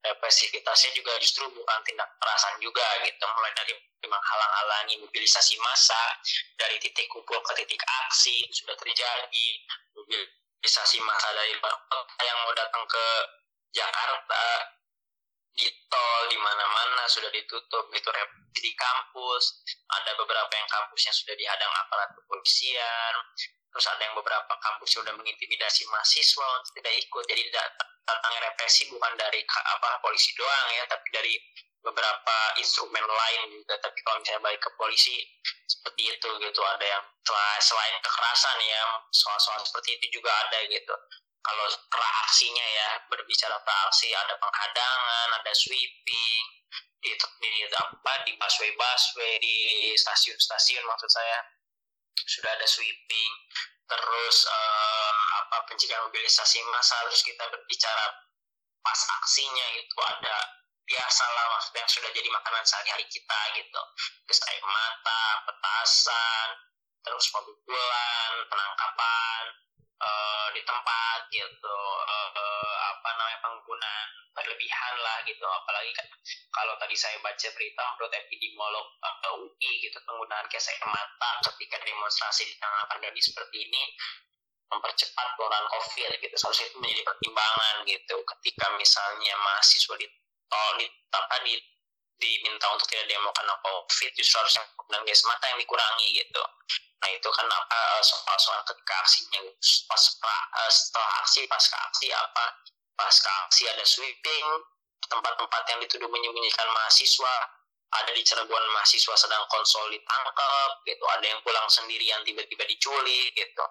represivitasnya 0.07 0.91
juga 0.95 1.19
justru 1.19 1.51
bukan 1.51 1.79
tindak 1.83 2.07
kekerasan 2.15 2.55
juga 2.63 2.87
gitu, 3.03 3.25
mulai 3.27 3.53
dari 3.59 3.75
menghalang-halangi 4.07 5.03
mobilisasi 5.03 5.59
massa 5.59 5.99
dari 6.55 6.79
titik 6.79 7.11
kumpul 7.11 7.43
ke 7.43 7.53
titik 7.59 7.83
aksi 7.83 8.47
sudah 8.55 8.79
terjadi 8.79 9.47
mobilisasi 9.99 11.03
massa 11.03 11.29
dari 11.35 11.59
yang 12.23 12.39
mau 12.47 12.55
datang 12.55 12.87
ke 12.87 13.07
Jakarta 13.75 14.45
di 15.57 15.67
tol 15.89 16.23
di 16.29 16.37
mana-mana 16.37 17.09
sudah 17.09 17.33
ditutup 17.33 17.89
itu 17.97 18.09
di 18.61 18.73
kampus. 18.77 19.65
Ada 19.89 20.13
beberapa 20.21 20.53
yang 20.53 20.69
kampusnya 20.69 21.13
sudah 21.17 21.35
dihadang 21.35 21.73
aparat 21.73 22.13
kepolisian. 22.13 23.15
Terus 23.73 23.87
ada 23.93 24.03
yang 24.05 24.17
beberapa 24.17 24.53
kampus 24.61 25.01
sudah 25.01 25.13
mengintimidasi 25.17 25.89
mahasiswa 25.89 26.47
untuk 26.61 26.73
tidak 26.81 26.95
ikut. 27.01 27.25
Jadi 27.29 27.43
datangnya 27.53 28.41
represi 28.53 28.89
bukan 28.93 29.13
dari 29.17 29.41
apa 29.45 30.01
polisi 30.01 30.33
doang 30.37 30.69
ya 30.77 30.85
tapi 30.89 31.09
dari 31.13 31.35
beberapa 31.81 32.37
instrumen 32.61 33.05
lain 33.05 33.41
juga. 33.57 33.81
Tapi 33.81 33.99
kalau 34.05 34.21
misalnya 34.21 34.45
balik 34.45 34.61
ke 34.61 34.71
polisi 34.77 35.25
seperti 35.69 36.13
itu 36.13 36.29
gitu. 36.41 36.61
Ada 36.61 36.85
yang 36.85 37.05
selain 37.61 37.97
kekerasan 38.05 38.57
ya 38.61 38.83
soal-soal 39.13 39.61
seperti 39.65 39.97
itu 39.97 40.21
juga 40.21 40.29
ada 40.29 40.61
gitu 40.69 40.97
kalau 41.47 41.67
praksinya 41.87 42.67
ya 42.67 42.91
berbicara 43.07 43.55
praksi 43.63 44.11
ada 44.11 44.35
penghadangan 44.35 45.29
ada 45.39 45.53
sweeping 45.55 46.45
di 46.99 47.15
di 47.15 47.53
apa 47.71 48.13
di 48.27 48.35
busway 48.35 48.75
busway 48.75 49.39
di 49.39 49.57
stasiun-stasiun 49.95 50.83
maksud 50.83 51.07
saya. 51.07 51.39
Sudah 52.27 52.51
ada 52.51 52.67
sweeping 52.67 53.33
terus 53.87 54.37
uh, 54.51 55.13
apa 55.47 55.63
pencegahan 55.71 56.03
mobilisasi 56.11 56.59
massa 56.75 56.99
terus 57.07 57.23
kita 57.23 57.47
berbicara 57.47 58.19
pas 58.83 59.01
aksinya 59.23 59.67
itu 59.79 59.97
ada 60.03 60.37
biasalah 60.87 61.45
maksudnya 61.55 61.87
yang 61.87 61.93
sudah 61.95 62.11
jadi 62.11 62.29
makanan 62.35 62.67
sehari-hari 62.67 63.07
kita 63.07 63.39
gitu. 63.55 63.83
Terus 64.27 64.41
air 64.51 64.65
mata 64.67 65.23
petasan 65.47 66.49
terus 67.07 67.31
pemukulan 67.31 68.33
penangkapan 68.51 69.43
uh, 70.03 70.49
di 70.51 70.63
tempat 70.67 71.06
gitu 71.31 71.79
uh, 72.07 72.75
apa 72.93 73.09
namanya 73.17 73.39
penggunaan 73.43 74.09
berlebihan 74.37 74.95
lah 75.01 75.19
gitu. 75.25 75.43
Apalagi 75.43 75.91
kan 75.97 76.07
kalau 76.53 76.75
tadi 76.77 76.97
saya 76.97 77.17
baca 77.25 77.49
berita 77.57 77.83
menurut 77.97 78.13
epidemiolog 78.13 78.87
uh, 79.01 79.37
UI 79.41 79.73
gitu 79.81 79.99
penggunaan 80.05 80.45
gas 80.53 80.69
air 80.69 80.85
mata 80.85 81.31
ketika 81.53 81.81
demonstrasi 81.83 82.45
di 82.47 82.55
tengah 82.61 82.85
pandemi 82.91 83.21
seperti 83.23 83.65
ini 83.65 83.83
mempercepat 84.67 85.27
penularan 85.39 85.67
COVID 85.71 86.11
gitu. 86.21 86.35
Seharusnya 86.35 86.67
itu 86.69 86.79
menjadi 86.83 87.03
pertimbangan 87.07 87.75
gitu. 87.87 88.17
Ketika 88.23 88.67
misalnya 88.75 89.35
mahasiswa 89.39 89.95
di 89.95 90.07
tol 90.47 90.73
di 90.79 90.87
di 91.47 91.55
diminta 92.17 92.67
untuk 92.73 92.89
tidak 92.89 93.07
demo 93.13 93.29
karena 93.37 93.55
COVID 93.61 94.11
justru 94.17 94.37
harusnya 94.41 94.63
penggunaan 94.77 95.05
gas 95.05 95.23
mata 95.29 95.45
yang 95.53 95.59
dikurangi 95.61 96.07
gitu. 96.17 96.43
Nah 96.97 97.11
itu 97.13 97.29
kan 97.29 97.47
apa 97.47 97.81
eh, 98.01 98.03
soal-soal 98.03 98.61
ketika 98.65 98.95
aksinya 99.05 99.41
pas 99.87 100.03
uh, 100.03 100.71
setelah 100.73 101.11
aksi 101.23 101.41
pasca 101.45 101.77
aksi 101.93 102.09
apa 102.11 102.45
pasca 102.97 103.33
aksi 103.47 103.69
ada 103.69 103.85
sweeping 103.85 104.47
tempat-tempat 105.07 105.63
yang 105.71 105.79
dituduh 105.85 106.09
menyembunyikan 106.09 106.67
mahasiswa 106.73 107.35
ada 107.95 108.11
di 108.11 108.23
Cirebon 108.27 108.65
mahasiswa 108.75 109.15
sedang 109.15 109.45
konsol 109.47 109.87
ditangkap 109.95 110.71
gitu. 110.85 111.05
Ada 111.17 111.25
yang 111.31 111.41
pulang 111.47 111.69
sendirian 111.71 112.21
tiba-tiba 112.27 112.67
diculik 112.67 113.31
gitu. 113.33 113.65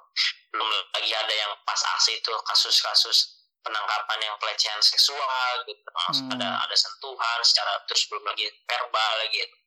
Belum 0.55 0.69
lagi 0.95 1.11
ada 1.11 1.33
yang 1.35 1.51
pas 1.67 1.81
aksi 1.97 2.23
itu 2.23 2.31
kasus-kasus 2.47 3.44
penangkapan 3.65 4.19
yang 4.21 4.35
pelecehan 4.37 4.77
seksual 4.79 5.65
gitu 5.65 5.81
hmm. 5.81 6.37
ada 6.37 6.61
ada 6.61 6.75
sentuhan 6.77 7.39
secara 7.41 7.81
terus 7.89 8.05
belum 8.07 8.23
lagi 8.29 8.45
verbal 8.69 9.17
gitu 9.33 9.57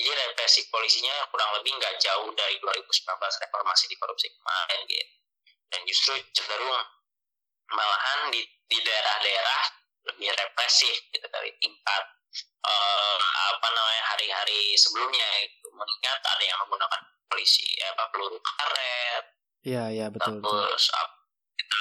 jadi 0.00 0.16
represi 0.16 0.64
polisinya 0.72 1.12
kurang 1.28 1.60
lebih 1.60 1.76
nggak 1.76 2.00
jauh 2.00 2.32
dari 2.32 2.56
2019 2.56 3.04
reformasi 3.20 3.84
di 3.84 3.96
korupsi 4.00 4.32
kemarin 4.32 4.80
gitu. 4.88 5.12
Dan 5.68 5.80
justru 5.84 6.16
cenderung 6.32 6.72
malahan 7.70 8.32
di, 8.32 8.40
di 8.66 8.78
daerah-daerah 8.80 9.62
lebih 10.10 10.32
represif 10.32 10.96
gitu 11.12 11.26
dari 11.28 11.52
tingkat 11.60 12.04
uh, 12.64 13.20
apa 13.52 13.68
namanya 13.70 14.04
hari-hari 14.16 14.72
sebelumnya 14.80 15.28
itu 15.44 15.68
mengingat 15.68 16.18
ada 16.24 16.44
yang 16.48 16.58
menggunakan 16.64 17.00
polisi 17.28 17.68
ya, 17.76 17.92
apa 17.92 18.08
peluru 18.08 18.40
karet. 18.40 19.24
Iya 19.68 19.84
iya 19.92 20.06
betul. 20.08 20.40
Terus 20.40 20.88
betul. 20.88 20.88
kita 20.88 21.19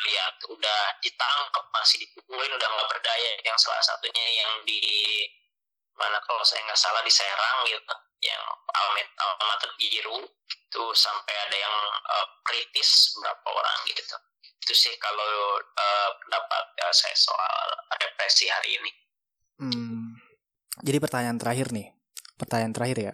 lihat 0.07 0.35
udah 0.47 0.81
ditangkap 1.03 1.65
masih 1.75 2.03
dipukulin 2.07 2.51
udah 2.55 2.67
nggak 2.67 2.89
berdaya. 2.91 3.31
Yang 3.43 3.57
salah 3.67 3.83
satunya 3.83 4.25
yang 4.39 4.51
di 4.63 4.81
mana 5.95 6.15
kalau 6.23 6.43
saya 6.47 6.63
nggak 6.63 6.79
salah 6.79 7.01
di 7.03 7.11
Serang 7.11 7.57
gitu. 7.67 7.95
Yang 8.23 8.43
alamat 8.75 9.07
alamat 9.19 9.59
biru 9.79 10.19
itu 10.47 10.83
sampai 10.93 11.35
ada 11.49 11.57
yang 11.57 11.75
uh, 12.13 12.27
kritis 12.45 13.15
berapa 13.19 13.47
orang 13.47 13.79
gitu. 13.89 14.15
Itu 14.59 14.73
sih 14.75 14.93
kalau 15.01 15.57
uh, 15.59 16.09
pendapat 16.23 16.65
uh, 16.83 16.93
saya 16.93 17.15
soal 17.15 17.67
represi 17.97 18.45
hari 18.51 18.77
ini. 18.77 18.91
Hmm, 19.59 20.15
jadi 20.83 21.03
pertanyaan 21.03 21.35
terakhir 21.35 21.75
nih, 21.75 21.91
pertanyaan 22.39 22.75
terakhir 22.75 22.97
ya. 22.99 23.13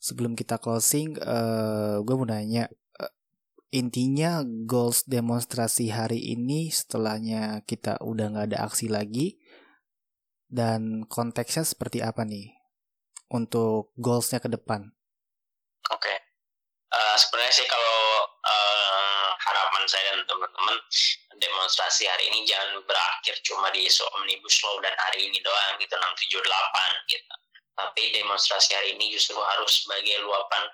Sebelum 0.00 0.32
kita 0.32 0.56
closing, 0.56 1.14
uh, 1.20 2.00
gue 2.00 2.14
mau 2.16 2.24
nanya 2.24 2.66
intinya 3.70 4.42
goals 4.66 5.06
demonstrasi 5.06 5.94
hari 5.94 6.34
ini 6.34 6.74
setelahnya 6.74 7.62
kita 7.66 8.02
udah 8.02 8.26
nggak 8.34 8.46
ada 8.50 8.58
aksi 8.66 8.90
lagi 8.90 9.38
dan 10.50 11.06
konteksnya 11.06 11.62
seperti 11.62 12.02
apa 12.02 12.26
nih 12.26 12.50
untuk 13.30 13.94
goalsnya 13.94 14.42
ke 14.42 14.50
depan? 14.50 14.90
Oke, 15.94 16.02
okay. 16.02 16.18
uh, 16.90 17.14
sebenarnya 17.14 17.54
sih 17.62 17.66
kalau 17.70 18.26
uh, 18.26 19.28
harapan 19.38 19.84
saya 19.86 20.18
dan 20.18 20.26
teman-teman 20.26 20.76
demonstrasi 21.38 22.10
hari 22.10 22.26
ini 22.34 22.42
jangan 22.44 22.82
berakhir 22.84 23.38
cuma 23.46 23.70
di 23.70 23.86
isu 23.86 24.04
omnibus 24.18 24.60
law 24.66 24.76
dan 24.82 24.92
hari 24.98 25.30
ini 25.30 25.38
doang 25.40 25.78
gitu 25.80 25.94
678 25.96 27.08
gitu 27.08 27.34
tapi 27.80 28.12
demonstrasi 28.12 28.76
hari 28.76 28.92
ini 28.98 29.08
justru 29.16 29.40
harus 29.40 29.80
sebagai 29.80 30.20
luapan 30.20 30.68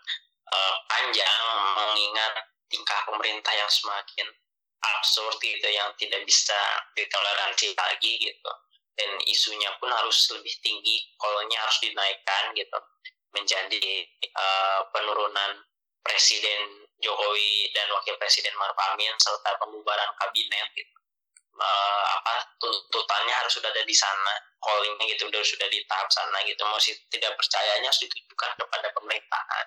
uh, 0.51 0.75
panjang 0.91 1.43
mengingat 1.79 2.35
tingkah 2.71 3.01
pemerintah 3.07 3.55
yang 3.55 3.71
semakin 3.71 4.27
absurd 4.83 5.37
gitu 5.43 5.69
yang 5.71 5.91
tidak 5.99 6.23
bisa 6.27 6.59
ditoleransi 6.95 7.75
lagi 7.75 8.13
gitu. 8.21 8.53
Dan 8.97 9.11
isunya 9.29 9.69
pun 9.77 9.93
harus 9.93 10.25
lebih 10.33 10.53
tinggi 10.65 11.05
kolonnya 11.21 11.61
harus 11.61 11.79
dinaikkan 11.85 12.45
gitu. 12.57 12.79
Menjadi 13.37 14.09
uh, 14.33 14.81
penurunan 14.95 15.61
presiden 16.01 16.89
Jokowi 16.97 17.69
dan 17.77 17.93
Wakil 17.93 18.17
Presiden 18.17 18.57
Maruf 18.57 18.79
Amin 18.89 19.13
serta 19.21 19.53
pembubaran 19.61 20.09
kabinet 20.17 20.73
gitu. 20.73 20.97
Uh, 21.57 22.05
apa 22.21 22.53
tuntutannya 22.61 23.33
harus 23.33 23.57
sudah 23.57 23.73
ada 23.73 23.81
di 23.81 23.97
sana 23.97 24.37
callingnya 24.61 25.09
gitu 25.17 25.25
udah 25.29 25.41
sudah 25.41 25.69
di 25.69 25.85
tahap 25.85 26.09
sana 26.09 26.41
gitu. 26.49 26.65
Masih 26.65 26.97
tidak 27.13 27.37
percayanya 27.37 27.93
harus 27.93 28.01
ditujukan 28.01 28.51
kepada 28.57 28.89
pemerintahan 28.97 29.67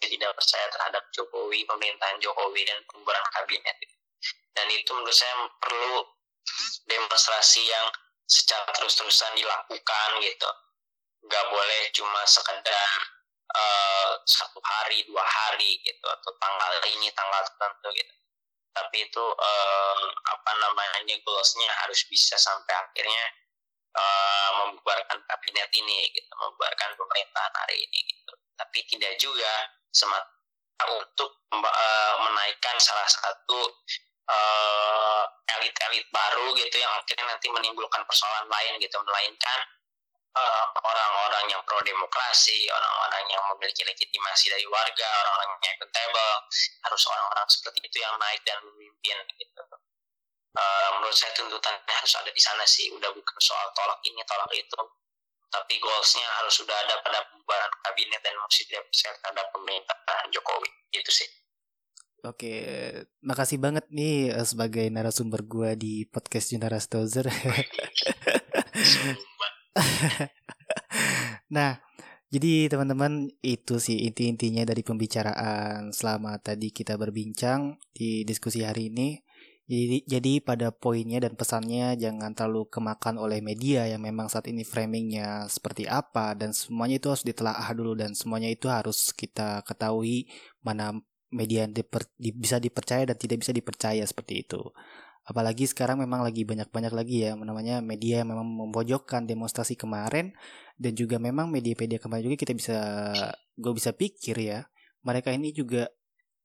tidak 0.00 0.32
percaya 0.36 0.66
terhadap 0.72 1.04
Jokowi 1.12 1.64
pemerintahan 1.64 2.20
Jokowi 2.20 2.62
dan 2.68 2.78
pembubaran 2.88 3.24
kabinet. 3.32 3.76
Dan 4.56 4.66
itu 4.72 4.90
menurut 4.96 5.12
saya 5.12 5.34
perlu 5.60 6.04
demonstrasi 6.88 7.62
yang 7.66 7.86
secara 8.26 8.66
terus-terusan 8.74 9.36
dilakukan 9.36 10.08
gitu. 10.22 10.50
Nggak 11.26 11.44
boleh 11.50 11.82
cuma 11.92 12.22
sekedar 12.24 12.90
uh, 13.52 14.10
satu 14.24 14.58
hari 14.62 15.04
dua 15.06 15.22
hari 15.22 15.78
gitu 15.82 16.06
atau 16.06 16.30
tanggal 16.40 16.72
ini 16.90 17.10
tanggal 17.12 17.42
tertentu 17.46 17.88
gitu. 17.94 18.14
Tapi 18.76 19.08
itu 19.08 19.24
uh, 19.24 20.04
apa 20.28 20.52
namanya 20.60 21.16
goalsnya 21.24 21.68
harus 21.84 22.04
bisa 22.12 22.36
sampai 22.36 22.76
akhirnya 22.76 23.24
uh, 23.96 24.50
membubarkan 24.64 25.20
kabinet 25.24 25.70
ini 25.72 26.12
gitu 26.12 26.30
membubarkan 26.36 26.92
pemerintahan 26.96 27.54
hari 27.56 27.76
ini 27.80 27.98
gitu. 28.04 28.32
Tapi 28.56 28.78
tidak 28.88 29.16
juga 29.20 29.52
semata 29.92 30.84
untuk 30.92 31.30
uh, 31.52 32.14
menaikkan 32.22 32.76
salah 32.78 33.08
satu 33.08 33.60
elit-elit 35.56 36.06
uh, 36.06 36.12
baru 36.12 36.50
gitu 36.58 36.76
yang 36.82 36.92
akhirnya 36.98 37.30
nanti 37.30 37.46
menimbulkan 37.46 38.02
persoalan 38.04 38.50
lain 38.50 38.82
gitu. 38.82 38.98
Melainkan 39.06 39.60
Eh, 40.36 40.64
orang-orang 40.84 41.48
yang 41.48 41.64
pro 41.64 41.80
demokrasi, 41.80 42.68
orang-orang 42.68 43.24
yang 43.32 43.40
memiliki 43.56 43.80
legitimasi 43.88 44.52
dari 44.52 44.68
warga, 44.68 45.08
orang-orang 45.24 45.48
yang 45.64 45.72
akuntabel, 45.80 46.30
harus 46.84 47.02
orang-orang 47.08 47.48
seperti 47.48 47.80
itu 47.80 48.04
yang 48.04 48.12
naik 48.20 48.44
dan 48.44 48.60
memimpin 48.60 49.16
gitu. 49.40 49.64
Uh, 50.56 50.88
menurut 50.96 51.12
saya 51.12 51.32
tuntutannya 51.36 51.80
harus 51.84 52.12
ada 52.16 52.28
di 52.32 52.40
sana 52.40 52.64
sih, 52.68 52.88
udah 52.92 53.12
bukan 53.12 53.36
soal 53.40 53.68
tolak 53.76 54.00
ini, 54.08 54.20
tolak 54.24 54.48
itu, 54.56 54.80
tapi 55.50 55.78
goalsnya 55.78 56.26
harus 56.42 56.54
sudah 56.58 56.76
ada 56.86 57.00
pada 57.02 57.22
pembubaran 57.30 57.72
kabinet 57.86 58.20
dan 58.22 58.34
masih 58.42 58.66
tidak 58.68 58.84
bisa 58.90 59.08
terhadap 59.22 59.46
pemerintahan 59.54 60.26
Jokowi, 60.34 60.70
itu 60.94 61.10
sih. 61.10 61.28
Oke, 62.26 62.54
makasih 63.22 63.62
banget 63.62 63.86
nih 63.92 64.34
eh, 64.34 64.42
sebagai 64.42 64.82
narasumber 64.90 65.46
gue 65.46 65.78
di 65.78 65.92
podcast 66.10 66.50
Junara 66.50 66.82
Stozer. 66.82 67.30
nah, 71.56 71.78
jadi 72.26 72.66
teman-teman 72.66 73.30
itu 73.46 73.78
sih 73.78 74.10
inti-intinya 74.10 74.66
dari 74.66 74.82
pembicaraan 74.82 75.94
selama 75.94 76.42
tadi 76.42 76.74
kita 76.74 76.98
berbincang 76.98 77.78
di 77.94 78.26
diskusi 78.26 78.66
hari 78.66 78.90
ini. 78.90 79.22
Jadi, 79.66 80.06
jadi 80.06 80.32
pada 80.38 80.70
poinnya 80.70 81.18
dan 81.18 81.34
pesannya 81.34 81.98
jangan 81.98 82.30
terlalu 82.38 82.70
kemakan 82.70 83.18
oleh 83.18 83.42
media 83.42 83.82
yang 83.90 83.98
memang 83.98 84.30
saat 84.30 84.46
ini 84.46 84.62
framingnya 84.62 85.50
seperti 85.50 85.90
apa 85.90 86.38
dan 86.38 86.54
semuanya 86.54 87.02
itu 87.02 87.10
harus 87.10 87.26
ditelaah 87.26 87.66
dulu 87.74 87.98
dan 87.98 88.14
semuanya 88.14 88.46
itu 88.46 88.70
harus 88.70 89.10
kita 89.10 89.66
ketahui 89.66 90.30
mana 90.62 90.94
media 91.34 91.66
yang 91.66 91.74
diper, 91.74 92.06
di, 92.14 92.30
bisa 92.30 92.62
dipercaya 92.62 93.10
dan 93.10 93.18
tidak 93.18 93.42
bisa 93.42 93.50
dipercaya 93.50 94.06
seperti 94.06 94.46
itu. 94.46 94.62
Apalagi 95.26 95.66
sekarang 95.66 95.98
memang 95.98 96.22
lagi 96.22 96.46
banyak-banyak 96.46 96.92
lagi 96.94 97.26
ya 97.26 97.34
namanya 97.34 97.82
media 97.82 98.22
yang 98.22 98.30
memang 98.30 98.46
memojokkan 98.46 99.26
demonstrasi 99.26 99.74
kemarin 99.74 100.30
dan 100.78 100.94
juga 100.94 101.18
memang 101.18 101.50
media-media 101.50 101.98
kemarin 101.98 102.30
juga 102.30 102.38
kita 102.38 102.54
bisa 102.54 102.78
gue 103.58 103.72
bisa 103.74 103.90
pikir 103.90 104.38
ya 104.38 104.70
mereka 105.02 105.34
ini 105.34 105.50
juga 105.50 105.90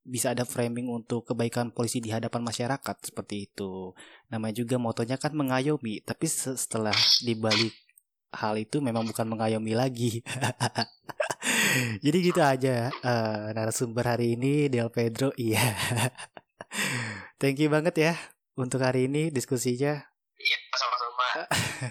bisa 0.01 0.33
ada 0.33 0.43
framing 0.43 0.89
untuk 0.89 1.29
kebaikan 1.29 1.69
polisi 1.69 2.01
di 2.01 2.09
hadapan 2.09 2.41
masyarakat 2.41 2.95
seperti 3.05 3.49
itu. 3.49 3.93
Namanya 4.33 4.61
juga 4.65 4.75
motonya 4.81 5.21
kan 5.21 5.33
mengayomi, 5.37 6.01
tapi 6.01 6.25
setelah 6.25 6.95
dibalik 7.21 7.73
hal 8.31 8.55
itu 8.57 8.79
memang 8.79 9.03
bukan 9.05 9.27
mengayomi 9.27 9.75
lagi. 9.75 10.23
Jadi 12.03 12.17
gitu 12.19 12.41
aja 12.41 12.91
uh, 13.03 13.51
narasumber 13.55 14.03
hari 14.17 14.35
ini 14.39 14.67
Del 14.67 14.91
Pedro, 14.91 15.31
iya. 15.35 15.61
Thank 17.41 17.59
you 17.59 17.69
banget 17.69 17.95
ya 17.97 18.13
untuk 18.55 18.81
hari 18.83 19.07
ini 19.07 19.29
diskusinya. 19.29 19.99
Iya, 20.37 20.57
sama-sama. 20.73 21.27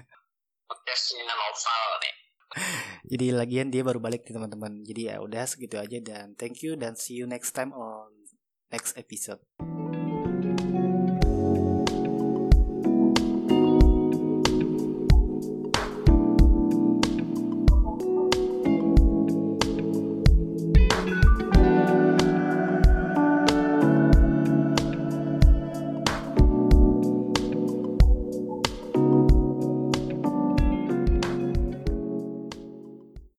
Podcastnya 0.70 1.25
novel 1.27 1.87
nih. 2.03 2.20
Jadi 3.11 3.33
lagian 3.35 3.71
dia 3.71 3.83
baru 3.87 4.03
balik 4.03 4.27
nih 4.27 4.35
teman-teman. 4.37 4.83
Jadi 4.83 5.11
ya 5.11 5.23
udah 5.23 5.45
segitu 5.47 5.79
aja 5.79 5.99
dan 6.03 6.35
thank 6.35 6.61
you 6.63 6.75
dan 6.75 6.99
see 6.99 7.19
you 7.19 7.27
next 7.27 7.55
time 7.55 7.71
on 7.75 8.11
next 8.71 8.95
episode. 8.99 9.43